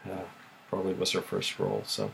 uh, 0.05 0.23
probably 0.69 0.93
was 0.93 1.11
her 1.13 1.21
first 1.21 1.57
role. 1.59 1.83
So 1.85 2.11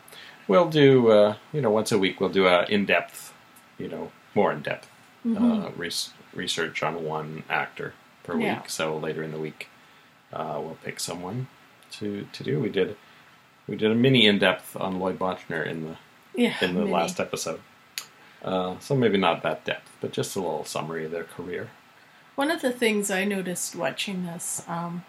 we'll 0.48 0.70
do, 0.70 1.10
uh, 1.12 1.36
you 1.52 1.62
know, 1.62 1.70
once 1.72 1.92
a 1.92 1.98
week 1.98 2.20
we'll 2.20 2.30
do 2.30 2.48
a 2.48 2.66
in-depth, 2.66 3.34
you 3.78 3.88
know, 3.90 4.12
more 4.34 4.52
in-depth 4.54 4.90
uh, 5.38 5.72
res- 5.76 6.12
research 6.34 6.84
on 6.84 7.04
one 7.04 7.44
actor 7.50 7.94
per 8.24 8.40
Yeah. 8.40 8.60
week. 8.60 8.70
So 8.70 8.96
later 8.98 9.24
in 9.24 9.32
the 9.32 9.40
week, 9.40 9.68
uh, 10.32 10.60
we'll 10.62 10.78
pick 10.84 11.00
someone 11.00 11.48
to 11.92 12.28
to 12.34 12.44
do. 12.44 12.60
We 12.60 12.70
did 12.70 12.96
we 13.68 13.76
did 13.76 13.92
a 13.92 13.96
mini 13.96 14.28
in-depth 14.28 14.76
on 14.78 15.00
Lloyd 15.00 15.18
Bochner 15.20 15.66
in 15.66 15.84
the 15.86 15.98
Yeah, 16.36 16.56
in 16.62 16.74
the 16.76 16.82
maybe. 16.82 16.92
last 16.92 17.20
episode. 17.20 17.60
Uh, 18.43 18.78
so 18.80 18.95
maybe 18.95 19.17
not 19.17 19.43
that 19.43 19.65
depth, 19.65 19.91
but 20.02 20.12
just 20.12 20.36
a 20.36 20.39
little 20.39 20.65
summary 20.65 21.06
of 21.06 21.12
their 21.12 21.24
career. 21.24 21.69
One 22.36 22.52
of 22.52 22.62
the 22.62 22.71
things 22.71 23.10
I 23.10 23.24
noticed 23.24 23.76
watching 23.76 24.26
this, 24.26 24.62
um, 24.67 25.04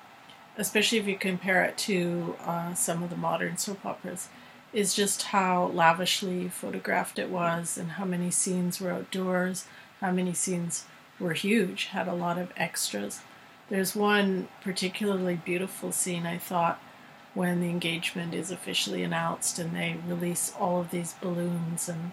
especially 0.57 0.99
if 0.99 1.07
you 1.07 1.17
compare 1.17 1.65
it 1.65 1.77
to 1.79 2.37
uh, 2.41 2.75
some 2.75 3.03
of 3.03 3.11
the 3.11 3.17
modern 3.17 3.57
soap 3.57 3.85
operas, 3.85 4.29
is 4.73 4.95
just 4.95 5.23
how 5.23 5.67
lavishly 5.67 6.49
photographed 6.49 7.19
it 7.19 7.31
was 7.31 7.77
and 7.77 7.93
how 7.93 8.05
many 8.05 8.31
scenes 8.31 8.81
were 8.81 8.93
outdoors, 8.93 9.67
how 10.01 10.13
many 10.13 10.35
scenes 10.35 10.85
were 11.19 11.33
huge, 11.33 11.87
had 11.87 12.07
a 12.09 12.15
lot 12.15 12.39
of 12.39 12.53
extras. 12.57 13.21
There's 13.69 13.97
one 13.97 14.49
particularly 14.63 15.35
beautiful 15.35 15.93
scene, 15.93 16.27
I 16.27 16.39
thought, 16.39 16.81
when 17.35 17.61
the 17.61 17.69
engagement 17.69 18.35
is 18.35 18.51
officially 18.51 19.03
announced 19.03 19.59
and 19.59 19.75
they 19.75 19.97
release 20.07 20.53
all 20.59 20.81
of 20.81 20.91
these 20.91 21.15
balloons 21.15 21.89
and 21.89 22.13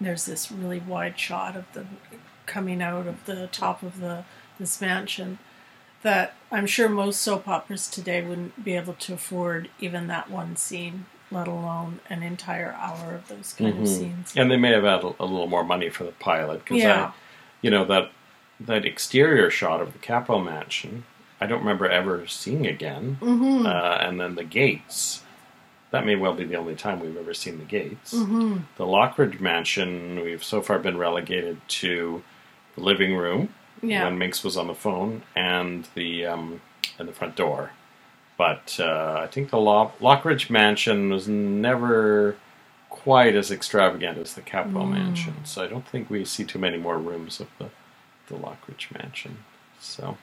there's 0.00 0.26
this 0.26 0.50
really 0.50 0.80
wide 0.80 1.18
shot 1.18 1.56
of 1.56 1.72
them 1.72 1.98
coming 2.46 2.82
out 2.82 3.06
of 3.06 3.24
the 3.26 3.46
top 3.48 3.82
of 3.82 4.00
the 4.00 4.24
this 4.58 4.80
mansion 4.80 5.38
that 6.02 6.34
I'm 6.52 6.66
sure 6.66 6.88
most 6.88 7.20
soap 7.22 7.48
operas 7.48 7.88
today 7.88 8.22
wouldn't 8.22 8.62
be 8.62 8.76
able 8.76 8.92
to 8.92 9.14
afford 9.14 9.70
even 9.80 10.06
that 10.08 10.30
one 10.30 10.54
scene, 10.56 11.06
let 11.30 11.48
alone 11.48 12.00
an 12.10 12.22
entire 12.22 12.72
hour 12.72 13.14
of 13.14 13.28
those 13.28 13.54
kind 13.54 13.80
of 13.80 13.88
scenes. 13.88 14.34
And 14.36 14.50
they 14.50 14.58
may 14.58 14.72
have 14.72 14.84
had 14.84 15.02
a, 15.02 15.14
a 15.18 15.24
little 15.24 15.46
more 15.46 15.64
money 15.64 15.88
for 15.88 16.04
the 16.04 16.12
pilot 16.12 16.60
because 16.60 16.76
Yeah. 16.82 17.06
I, 17.06 17.12
you 17.62 17.70
know, 17.70 17.84
that 17.86 18.10
that 18.60 18.84
exterior 18.84 19.50
shot 19.50 19.80
of 19.80 19.92
the 19.94 19.98
Capwell 19.98 20.44
Mansion, 20.44 21.04
I 21.40 21.46
don't 21.46 21.60
remember 21.60 21.88
ever 21.88 22.26
seeing 22.26 22.66
again. 22.66 23.16
Mm-hmm. 23.20 23.66
Uh, 23.66 23.96
and 23.96 24.20
then 24.20 24.34
the 24.34 24.44
gates. 24.44 25.22
That 25.94 26.04
may 26.06 26.16
well 26.16 26.34
be 26.34 26.44
the 26.44 26.56
only 26.56 26.74
time 26.74 26.98
we've 27.00 27.16
ever 27.16 27.32
seen 27.34 27.58
the 27.58 27.64
gates. 27.64 28.12
Mm-hmm. 28.12 28.58
The 28.76 28.84
Lockridge 28.84 29.40
Mansion, 29.40 30.20
we've 30.22 30.42
so 30.42 30.60
far 30.60 30.78
been 30.80 30.98
relegated 30.98 31.60
to 31.68 32.22
the 32.74 32.80
living 32.82 33.16
room 33.16 33.54
Yeah. 33.80 34.04
when 34.04 34.18
Minx 34.18 34.42
was 34.42 34.56
on 34.56 34.66
the 34.66 34.74
phone 34.74 35.22
and 35.36 35.86
the 35.94 36.26
um, 36.26 36.60
and 36.98 37.08
the 37.08 37.12
front 37.12 37.36
door. 37.36 37.70
But 38.36 38.76
uh, 38.80 39.20
I 39.22 39.28
think 39.28 39.50
the 39.50 39.58
Lo- 39.58 39.92
Lockridge 40.00 40.50
Mansion 40.50 41.10
was 41.10 41.28
never 41.28 42.36
quite 42.90 43.36
as 43.36 43.50
extravagant 43.52 44.18
as 44.18 44.34
the 44.34 44.40
Capwell 44.42 44.90
Mansion, 44.90 45.44
so 45.44 45.62
I 45.62 45.68
don't 45.68 45.86
think 45.86 46.10
we 46.10 46.24
see 46.24 46.44
too 46.44 46.58
many 46.58 46.76
more 46.76 46.98
rooms 46.98 47.38
of 47.40 47.46
the 47.58 47.70
the 48.28 48.34
Lockridge 48.34 48.90
Mansion. 48.92 49.44
So 49.80 50.16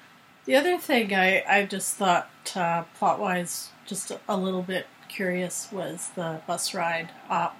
The 0.45 0.55
other 0.55 0.77
thing 0.77 1.13
I, 1.15 1.43
I 1.47 1.65
just 1.65 1.95
thought 1.95 2.29
uh, 2.55 2.83
plot 2.97 3.19
wise, 3.19 3.69
just 3.85 4.11
a 4.27 4.35
little 4.35 4.63
bit 4.63 4.87
curious, 5.11 5.69
was 5.71 6.09
the 6.15 6.41
bus 6.47 6.73
ride 6.73 7.09
up 7.29 7.57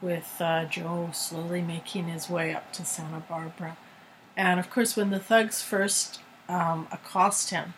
with 0.00 0.36
uh, 0.40 0.66
Joe 0.66 1.10
slowly 1.12 1.62
making 1.62 2.04
his 2.04 2.28
way 2.28 2.54
up 2.54 2.72
to 2.74 2.84
Santa 2.84 3.20
Barbara. 3.20 3.76
And 4.36 4.60
of 4.60 4.70
course, 4.70 4.96
when 4.96 5.10
the 5.10 5.18
thugs 5.18 5.62
first 5.62 6.20
um, 6.48 6.86
accost 6.92 7.50
him, 7.50 7.74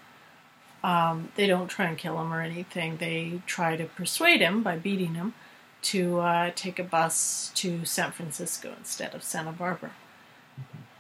um, 0.83 1.31
they 1.37 1.47
don't 1.47 1.69
try 1.69 1.87
and 1.87 1.97
kill 1.97 2.21
him 2.21 2.33
or 2.33 2.43
anything. 2.43 2.97
They 2.97 3.41
try 3.47 3.77
to 3.77 3.85
persuade 3.85 4.41
him 4.41 4.63
by 4.63 4.77
beating 4.77 5.15
him 5.15 5.35
to 5.83 6.19
uh, 6.21 6.51
take 6.55 6.79
a 6.79 6.85
bus 6.85 7.53
to 7.55 7.85
San 7.85 8.11
Francisco 8.11 8.75
instead 8.77 9.15
of 9.15 9.23
Santa 9.23 9.53
Barbara 9.53 9.93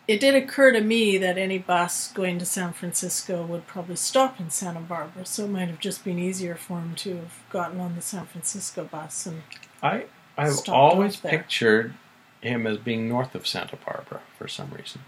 it 0.08 0.20
did 0.20 0.34
occur 0.34 0.72
to 0.72 0.80
me 0.80 1.18
that 1.18 1.36
any 1.36 1.58
bus 1.58 2.10
going 2.12 2.38
to 2.38 2.46
San 2.46 2.72
Francisco 2.72 3.44
would 3.44 3.66
probably 3.66 3.96
stop 3.96 4.40
in 4.40 4.50
Santa 4.50 4.80
Barbara, 4.80 5.26
so 5.26 5.44
it 5.44 5.48
might 5.50 5.68
have 5.68 5.78
just 5.80 6.02
been 6.02 6.18
easier 6.18 6.54
for 6.54 6.78
him 6.80 6.94
to 6.96 7.16
have 7.16 7.34
gotten 7.50 7.78
on 7.78 7.94
the 7.94 8.00
San 8.02 8.26
Francisco 8.26 8.84
bus. 8.84 9.26
And 9.26 9.42
I 9.82 10.06
I've 10.36 10.68
always 10.68 11.16
pictured 11.16 11.94
him 12.40 12.66
as 12.66 12.78
being 12.78 13.08
north 13.08 13.34
of 13.34 13.46
Santa 13.46 13.76
Barbara 13.76 14.20
for 14.38 14.48
some 14.48 14.70
reason. 14.70 15.02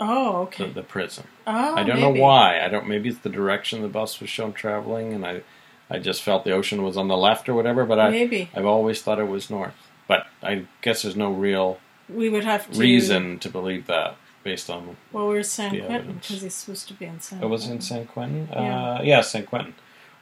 oh, 0.00 0.48
The, 0.56 0.64
okay. 0.64 0.72
the 0.72 0.82
prison. 0.82 1.24
Oh, 1.46 1.74
I 1.74 1.82
don't 1.82 2.00
maybe. 2.00 2.00
know 2.00 2.22
why. 2.22 2.60
I 2.64 2.68
don't. 2.68 2.88
Maybe 2.88 3.10
it's 3.10 3.18
the 3.18 3.28
direction 3.28 3.82
the 3.82 3.88
bus 3.88 4.20
was 4.20 4.30
shown 4.30 4.52
traveling, 4.54 5.12
and 5.12 5.26
I, 5.26 5.42
I 5.90 5.98
just 5.98 6.22
felt 6.22 6.44
the 6.44 6.52
ocean 6.52 6.82
was 6.82 6.96
on 6.96 7.08
the 7.08 7.16
left 7.16 7.48
or 7.48 7.54
whatever. 7.54 7.84
But 7.84 8.00
I, 8.00 8.10
Maybe 8.10 8.50
I've 8.54 8.64
always 8.66 9.02
thought 9.02 9.18
it 9.18 9.28
was 9.28 9.50
north. 9.50 9.74
But 10.08 10.26
I 10.42 10.66
guess 10.82 11.02
there's 11.02 11.16
no 11.16 11.32
real 11.32 11.78
we 12.08 12.28
would 12.28 12.44
have 12.44 12.70
to 12.70 12.78
reason 12.78 13.38
to 13.40 13.48
believe 13.48 13.86
that 13.86 14.16
based 14.42 14.68
on. 14.70 14.96
Well, 15.12 15.28
where's 15.28 15.50
San 15.50 15.70
Quentin? 15.86 16.14
Because 16.14 16.42
he's 16.42 16.54
supposed 16.54 16.88
to 16.88 16.94
be 16.94 17.06
in 17.06 17.20
San. 17.20 17.42
It 17.42 17.46
was 17.46 17.66
in. 17.68 17.80
San 17.80 18.06
Quentin. 18.06 18.48
Yeah. 18.52 18.96
Uh, 18.96 19.02
yeah, 19.02 19.20
San 19.22 19.46
Quentin. 19.46 19.74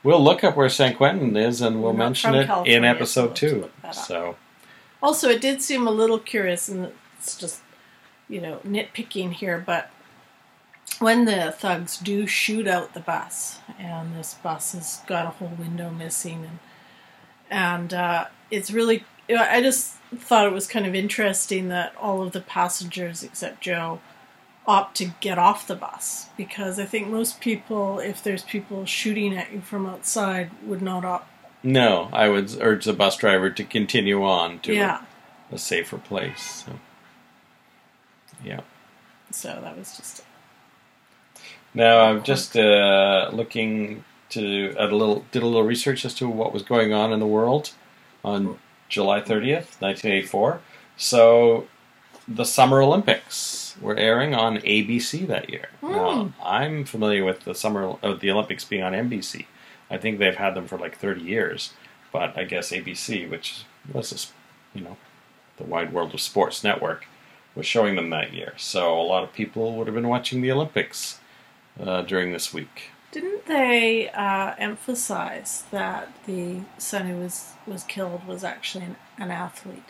We'll 0.04 0.22
look 0.22 0.42
up 0.44 0.56
where 0.56 0.68
San 0.68 0.94
Quentin 0.96 1.36
is, 1.36 1.60
and 1.60 1.82
we'll 1.82 1.92
We're 1.92 1.98
mention 1.98 2.34
it 2.34 2.40
in 2.40 2.46
California, 2.46 2.80
so 2.80 2.88
episode 2.88 3.36
to 3.36 3.50
two. 3.50 3.60
look 3.62 3.82
that 3.82 3.88
up. 3.88 3.94
So 3.94 4.36
Also, 5.02 5.28
it 5.28 5.40
did 5.40 5.62
seem 5.62 5.86
a 5.86 5.90
little 5.92 6.18
curious, 6.18 6.68
and 6.68 6.92
it's 7.18 7.36
just, 7.36 7.60
you 8.28 8.40
know, 8.40 8.60
nitpicking 8.66 9.32
here, 9.32 9.62
but 9.64 9.90
when 10.98 11.24
the 11.24 11.52
thugs 11.52 11.96
do 11.98 12.26
shoot 12.26 12.66
out 12.68 12.94
the 12.94 13.00
bus, 13.00 13.58
and 13.78 14.14
this 14.16 14.34
bus 14.34 14.72
has 14.72 15.00
got 15.06 15.26
a 15.26 15.30
whole 15.30 15.52
window 15.58 15.90
missing, 15.90 16.44
and 16.44 16.58
and 17.50 17.92
uh, 17.94 18.26
it's 18.50 18.70
really, 18.70 19.04
I 19.40 19.60
just 19.62 19.94
thought 20.14 20.46
it 20.46 20.52
was 20.52 20.66
kind 20.66 20.86
of 20.86 20.94
interesting 20.94 21.68
that 21.68 21.94
all 21.96 22.22
of 22.22 22.32
the 22.32 22.40
passengers 22.40 23.22
except 23.22 23.60
Joe 23.60 24.00
opt 24.66 24.96
to 24.96 25.12
get 25.20 25.38
off 25.38 25.66
the 25.66 25.74
bus 25.74 26.28
because 26.36 26.78
I 26.78 26.84
think 26.84 27.08
most 27.08 27.40
people, 27.40 27.98
if 27.98 28.22
there's 28.22 28.42
people 28.42 28.86
shooting 28.86 29.36
at 29.36 29.52
you 29.52 29.60
from 29.60 29.86
outside, 29.86 30.50
would 30.64 30.82
not 30.82 31.04
opt. 31.04 31.28
no, 31.62 32.08
I 32.12 32.28
would 32.28 32.56
urge 32.60 32.84
the 32.84 32.92
bus 32.92 33.16
driver 33.16 33.50
to 33.50 33.64
continue 33.64 34.24
on 34.24 34.60
to 34.60 34.74
Yeah, 34.74 35.02
a, 35.50 35.56
a 35.56 35.58
safer 35.58 35.98
place. 35.98 36.64
So. 36.66 36.72
Yeah. 38.44 38.60
so 39.30 39.58
that 39.62 39.76
was 39.78 39.96
just 39.96 40.22
Now 41.74 42.00
I'm 42.00 42.22
just 42.22 42.56
uh, 42.56 43.30
looking 43.32 44.04
to 44.30 44.74
at 44.78 44.90
a 44.90 44.96
little 44.96 45.24
did 45.30 45.42
a 45.42 45.46
little 45.46 45.62
research 45.62 46.04
as 46.04 46.14
to 46.14 46.28
what 46.28 46.52
was 46.52 46.62
going 46.62 46.92
on 46.92 47.12
in 47.12 47.20
the 47.20 47.26
world 47.26 47.72
on 48.24 48.58
July 48.92 49.20
30th, 49.20 49.80
1984. 49.80 50.60
So 50.98 51.66
the 52.28 52.44
Summer 52.44 52.82
Olympics 52.82 53.74
were 53.80 53.96
airing 53.96 54.34
on 54.34 54.58
ABC 54.58 55.26
that 55.26 55.48
year. 55.50 55.70
Now 55.82 56.32
I'm 56.44 56.84
familiar 56.84 57.24
with 57.24 57.40
the 57.40 57.54
summer 57.54 57.96
of 58.02 58.20
the 58.20 58.30
Olympics 58.30 58.64
being 58.64 58.82
on 58.82 58.92
NBC. 58.92 59.46
I 59.90 59.96
think 59.96 60.18
they've 60.18 60.36
had 60.36 60.54
them 60.54 60.68
for 60.68 60.78
like 60.78 60.96
30 60.96 61.22
years, 61.22 61.72
but 62.12 62.36
I 62.38 62.44
guess 62.44 62.70
ABC, 62.70 63.28
which 63.28 63.64
was 63.92 64.10
this, 64.10 64.32
you 64.74 64.82
know, 64.82 64.98
the 65.56 65.64
wide 65.64 65.92
world 65.92 66.12
of 66.12 66.20
sports 66.20 66.62
network, 66.62 67.06
was 67.54 67.66
showing 67.66 67.96
them 67.96 68.10
that 68.10 68.34
year. 68.34 68.52
So 68.58 68.98
a 69.00 69.02
lot 69.02 69.24
of 69.24 69.32
people 69.32 69.74
would 69.76 69.86
have 69.86 69.96
been 69.96 70.08
watching 70.08 70.42
the 70.42 70.52
Olympics 70.52 71.18
uh, 71.80 72.02
during 72.02 72.32
this 72.32 72.52
week. 72.52 72.91
Didn't 73.12 73.44
they 73.44 74.08
uh, 74.08 74.54
emphasize 74.58 75.64
that 75.70 76.12
the 76.26 76.62
son 76.78 77.06
who 77.06 77.18
was, 77.18 77.52
was 77.66 77.84
killed 77.84 78.26
was 78.26 78.42
actually 78.42 78.86
an, 78.86 78.96
an 79.18 79.30
athlete? 79.30 79.84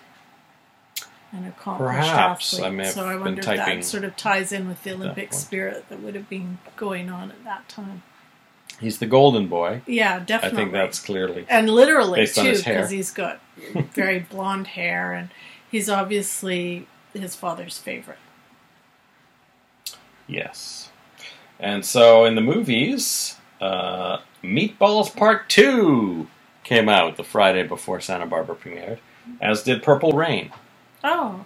An 1.31 1.47
accomplished 1.47 1.99
Perhaps. 2.01 2.55
athlete. 2.55 2.67
I 2.67 2.71
may 2.71 2.85
have 2.85 2.93
so 2.93 3.07
I 3.07 3.17
wonder 3.17 3.41
if 3.41 3.47
that 3.47 3.85
sort 3.85 4.05
of 4.05 4.17
ties 4.17 4.53
in 4.53 4.69
with 4.69 4.83
the 4.83 4.93
Olympic 4.93 5.31
point. 5.31 5.41
spirit 5.41 5.89
that 5.89 6.03
would 6.03 6.15
have 6.15 6.29
been 6.29 6.59
going 6.77 7.09
on 7.09 7.31
at 7.31 7.43
that 7.45 7.69
time. 7.69 8.03
He's 8.81 8.99
the 8.99 9.07
golden 9.07 9.47
boy. 9.47 9.83
Yeah, 9.87 10.19
definitely. 10.19 10.59
I 10.59 10.61
think 10.61 10.73
that's 10.73 10.99
clearly. 10.99 11.47
and 11.49 11.71
literally 11.71 12.27
too, 12.27 12.57
because 12.57 12.91
he's 12.91 13.13
got 13.13 13.41
very 13.95 14.19
blonde 14.19 14.67
hair, 14.67 15.13
and 15.13 15.31
he's 15.71 15.89
obviously 15.89 16.89
his 17.13 17.37
father's 17.37 17.79
favorite. 17.79 18.19
Yes. 20.27 20.91
And 21.63 21.87
so 21.87 22.25
in 22.25 22.35
the 22.35 22.41
movies, 22.43 23.37
uh, 23.61 24.19
Meatballs 24.43 25.15
Part 25.17 25.49
2 25.49 26.27
came 26.65 26.89
out 26.89 27.17
the 27.17 27.25
Friday 27.25 27.63
before 27.63 28.01
Santa 28.01 28.27
Barbara 28.27 28.57
premiered, 28.57 28.99
as 29.41 29.63
did 29.63 29.83
Purple 29.83 30.13
Rain. 30.13 30.51
Oh, 31.05 31.45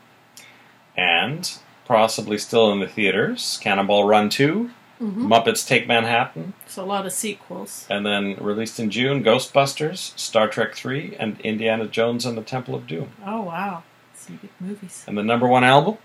And 0.96 1.58
possibly 1.84 2.38
still 2.38 2.72
in 2.72 2.80
the 2.80 2.88
theaters, 2.88 3.58
Cannonball 3.62 4.04
Run 4.08 4.28
2, 4.30 4.70
hmm 4.98 5.30
Muppets 5.30 5.66
Take 5.68 5.86
Manhattan, 5.86 6.54
so 6.66 6.82
a 6.82 6.86
lot 6.86 7.04
of 7.04 7.12
sequels. 7.12 7.86
and 7.90 8.06
then 8.06 8.36
released 8.40 8.80
in 8.80 8.90
June, 8.90 9.22
Ghostbusters, 9.22 10.18
Star 10.18 10.48
Trek 10.48 10.74
3, 10.74 11.14
and 11.20 11.38
Indiana 11.42 11.86
Jones 11.86 12.24
and 12.24 12.36
the 12.38 12.42
Temple 12.42 12.74
of 12.74 12.86
Doom. 12.86 13.10
Oh 13.24 13.42
wow, 13.42 13.82
some 14.14 14.36
big 14.36 14.50
movies. 14.58 15.04
And 15.06 15.18
the 15.18 15.22
number 15.22 15.46
one 15.46 15.64
album? 15.64 15.98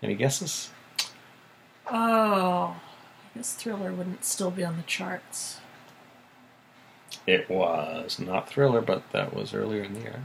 Any 0.00 0.14
guesses? 0.14 0.70
Oh, 1.94 2.76
I 3.34 3.38
guess 3.38 3.54
Thriller 3.54 3.92
wouldn't 3.92 4.24
still 4.24 4.50
be 4.50 4.64
on 4.64 4.76
the 4.78 4.82
charts. 4.84 5.60
It 7.26 7.50
was 7.50 8.18
not 8.18 8.48
Thriller, 8.48 8.80
but 8.80 9.12
that 9.12 9.34
was 9.34 9.52
earlier 9.52 9.82
in 9.82 9.92
the 9.94 10.00
year. 10.00 10.22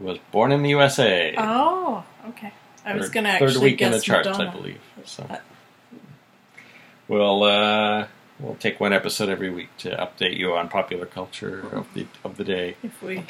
It 0.00 0.04
was 0.04 0.18
Born 0.32 0.50
in 0.50 0.62
the 0.62 0.70
USA. 0.70 1.34
Oh, 1.36 2.04
okay. 2.30 2.52
I 2.84 2.96
was 2.96 3.10
going 3.10 3.24
to 3.24 3.30
actually 3.30 3.52
third 3.52 3.62
week 3.62 3.78
guess 3.78 3.86
in 3.86 3.92
the 3.98 4.00
charts, 4.00 4.28
Madonna. 4.30 4.50
I 4.50 4.54
believe. 4.54 4.80
So 5.04 5.26
Uh, 5.28 5.36
we'll 7.06 7.42
uh, 7.44 8.06
we'll 8.40 8.56
take 8.56 8.80
one 8.80 8.92
episode 8.92 9.28
every 9.28 9.50
week 9.50 9.68
to 9.78 9.90
update 9.96 10.36
you 10.36 10.54
on 10.54 10.68
popular 10.68 11.06
culture 11.06 11.60
of 11.70 11.92
the 11.94 12.06
of 12.24 12.38
the 12.38 12.44
day. 12.44 12.76
If 12.82 13.00
we 13.02 13.18
if 13.18 13.26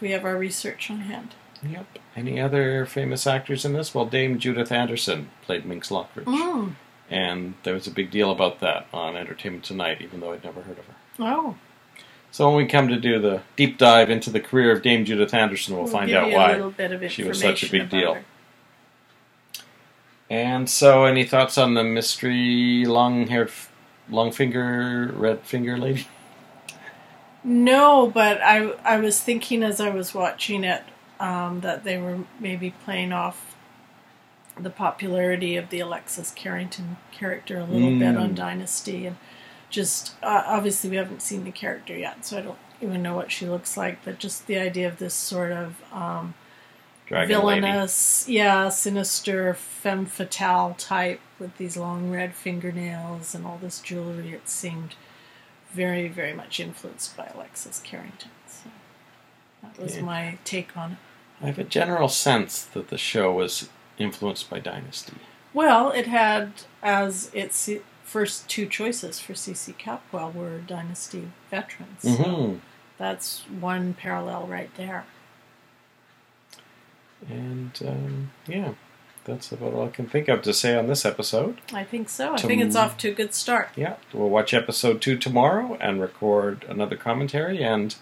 we 0.00 0.12
have 0.12 0.24
our 0.24 0.36
research 0.36 0.90
on 0.90 1.00
hand. 1.00 1.34
Yep. 1.70 1.86
Any 2.16 2.40
other 2.40 2.86
famous 2.86 3.26
actors 3.26 3.64
in 3.64 3.72
this? 3.72 3.94
Well, 3.94 4.06
Dame 4.06 4.38
Judith 4.38 4.72
Anderson 4.72 5.30
played 5.42 5.64
Minx 5.66 5.90
Lockridge, 5.90 6.24
Mm. 6.24 6.72
and 7.10 7.54
there 7.62 7.74
was 7.74 7.86
a 7.86 7.90
big 7.90 8.10
deal 8.10 8.30
about 8.30 8.60
that 8.60 8.86
on 8.92 9.16
Entertainment 9.16 9.64
Tonight, 9.64 10.00
even 10.00 10.20
though 10.20 10.32
I'd 10.32 10.44
never 10.44 10.62
heard 10.62 10.78
of 10.78 10.84
her. 10.86 10.94
Oh, 11.18 11.54
So 12.30 12.48
when 12.48 12.56
we 12.56 12.66
come 12.66 12.88
to 12.88 12.96
do 13.00 13.18
the 13.18 13.42
deep 13.56 13.78
dive 13.78 14.10
into 14.10 14.28
the 14.30 14.40
career 14.40 14.70
of 14.72 14.82
Dame 14.82 15.04
Judith 15.04 15.32
Anderson, 15.34 15.76
we'll, 15.76 15.86
find 15.86 16.10
out 16.12 16.30
why. 16.32 16.52
little 16.52 16.70
bit 16.70 16.92
of 16.92 17.10
she 17.10 17.24
was 17.24 17.40
such 17.40 17.62
a 17.62 17.70
big 17.70 17.88
deal. 17.88 18.14
her. 18.14 18.24
And 20.28 20.68
so, 20.68 21.04
any 21.04 21.24
thoughts 21.24 21.56
on 21.56 21.74
the 21.74 21.84
mystery 21.84 22.84
long-haired, 22.84 23.52
long-finger, 24.10 25.12
red-finger 25.14 25.78
lady? 25.78 26.06
No, 27.44 28.10
but 28.12 28.40
I 28.42 28.72
I 28.84 28.96
was 28.98 29.20
thinking 29.20 29.62
as 29.62 29.80
I 29.80 29.90
was 29.90 30.12
watching 30.12 30.64
it 30.64 30.82
um, 31.20 31.60
that 31.60 31.84
they 31.84 31.98
were 31.98 32.18
maybe 32.40 32.70
playing 32.84 33.12
off 33.12 33.54
the 34.58 34.70
popularity 34.70 35.56
of 35.56 35.68
the 35.70 35.80
Alexis 35.80 36.30
Carrington 36.30 36.96
character 37.12 37.58
a 37.58 37.64
little 37.64 37.90
bit 37.98 38.14
Mm. 38.14 38.20
on 38.20 38.34
Dynasty, 38.34 39.06
and 39.06 39.16
just 39.70 40.14
uh, 40.22 40.44
obviously 40.46 40.88
we 40.90 40.96
haven't 40.96 41.20
seen 41.22 41.44
the 41.44 41.50
character 41.50 41.96
yet, 41.96 42.24
so 42.24 42.38
I 42.38 42.42
don't 42.42 42.58
even 42.80 43.02
know 43.02 43.14
what 43.14 43.30
she 43.32 43.46
looks 43.46 43.76
like. 43.76 44.04
But 44.04 44.18
just 44.18 44.46
the 44.46 44.56
idea 44.58 44.88
of 44.88 44.98
this 44.98 45.14
sort 45.14 45.52
of 45.52 45.82
um, 45.92 46.34
Dragon 47.06 47.28
lady. 47.44 47.60
villainous, 47.60 48.26
yeah, 48.28 48.68
sinister 48.70 49.52
femme 49.54 50.06
fatale 50.06 50.74
type 50.78 51.20
with 51.38 51.56
these 51.58 51.76
long 51.76 52.10
red 52.10 52.34
fingernails 52.34 53.34
and 53.34 53.44
all 53.46 53.58
this 53.60 53.80
jewelry. 53.80 54.32
It 54.32 54.48
seemed 54.48 54.94
very, 55.72 56.08
very 56.08 56.32
much 56.32 56.58
influenced 56.60 57.14
by 57.16 57.26
Alexis 57.34 57.80
Carrington. 57.84 58.30
So 58.46 58.70
that 59.62 59.78
was 59.78 59.96
Yeah. 59.96 60.02
my 60.02 60.38
take 60.44 60.74
on 60.76 60.92
it. 60.92 60.98
I 61.42 61.46
have 61.46 61.58
a 61.58 61.64
general 61.64 62.08
sense 62.08 62.62
that 62.62 62.88
the 62.88 62.98
show 62.98 63.32
was 63.32 63.68
influenced 63.98 64.48
by 64.50 64.58
Dynasty. 64.60 65.14
Well, 65.52 65.90
it 65.90 66.06
had 66.06 66.52
as 66.82 67.30
its 67.34 67.68
first 68.04 68.48
two 68.48 68.66
choices 68.66 69.20
for 69.20 69.32
CC 69.34 69.74
Capwell 69.76 70.32
were 70.34 70.58
Dynasty 70.58 71.30
veterans. 71.50 72.02
So 72.02 72.08
Mm-hmm. 72.10 72.58
that's 72.98 73.42
one 73.60 73.94
parallel 73.94 74.46
right 74.46 74.70
there. 74.76 75.04
And 77.28 77.72
um, 77.86 78.30
yeah, 78.46 78.74
that's 79.24 79.50
about 79.50 79.72
all 79.72 79.86
I 79.86 79.90
can 79.90 80.06
think 80.06 80.28
of 80.28 80.42
to 80.42 80.52
say 80.52 80.76
on 80.76 80.86
this 80.86 81.04
episode. 81.04 81.60
I 81.72 81.82
think 81.84 82.08
so. 82.08 82.34
I 82.34 82.38
think 82.38 82.62
it's 82.62 82.76
off 82.76 82.96
to 82.98 83.08
a 83.08 83.14
good 83.14 83.34
start. 83.34 83.70
Yeah, 83.76 83.96
we'll 84.12 84.28
watch 84.28 84.54
episode 84.54 85.00
two 85.00 85.16
tomorrow 85.18 85.76
and 85.80 86.00
record 86.00 86.64
another 86.68 86.96
commentary. 86.96 87.62
And 87.62 87.96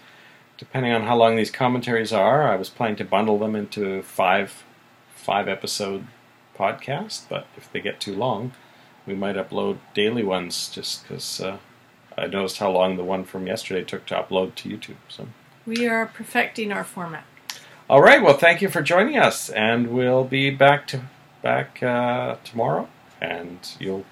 depending 0.57 0.91
on 0.91 1.03
how 1.03 1.15
long 1.15 1.35
these 1.35 1.51
commentaries 1.51 2.13
are, 2.13 2.43
I 2.43 2.55
was 2.55 2.69
planning 2.69 2.95
to 2.97 3.05
bundle 3.05 3.37
them 3.37 3.55
into 3.55 4.01
five 4.03 4.63
five 5.15 5.47
episode 5.47 6.07
podcast. 6.57 7.23
But 7.29 7.47
if 7.57 7.71
they 7.71 7.81
get 7.81 7.99
too 7.99 8.15
long, 8.15 8.53
we 9.05 9.15
might 9.15 9.35
upload 9.35 9.77
daily 9.93 10.23
ones 10.23 10.69
just 10.69 11.03
because 11.03 11.41
uh, 11.41 11.57
I 12.17 12.27
noticed 12.27 12.59
how 12.59 12.71
long 12.71 12.97
the 12.97 13.03
one 13.03 13.23
from 13.23 13.47
yesterday 13.47 13.83
took 13.83 14.05
to 14.07 14.15
upload 14.15 14.55
to 14.55 14.69
YouTube. 14.69 14.97
So. 15.07 15.27
We 15.65 15.87
are 15.87 16.05
perfecting 16.05 16.71
our 16.71 16.83
format. 16.83 17.25
All 17.89 18.01
right. 18.01 18.21
Well, 18.21 18.37
thank 18.37 18.61
you 18.61 18.69
for 18.69 18.81
joining 18.81 19.17
us, 19.17 19.49
and 19.49 19.87
we'll 19.87 20.23
be 20.23 20.49
back 20.49 20.87
to 20.87 21.01
back 21.41 21.83
uh, 21.83 22.37
tomorrow, 22.43 22.87
and 23.21 23.59
you'll 23.79 24.05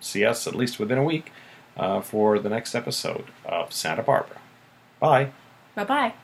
see 0.00 0.24
us 0.24 0.46
at 0.46 0.54
least 0.54 0.78
within 0.78 0.98
a 0.98 1.04
week 1.04 1.32
uh, 1.76 2.00
for 2.00 2.38
the 2.38 2.48
next 2.48 2.74
episode 2.74 3.26
of 3.44 3.72
Santa 3.72 4.02
Barbara. 4.02 4.40
Bye. 5.00 5.32
Bye 5.74 5.84
bye. 5.84 6.14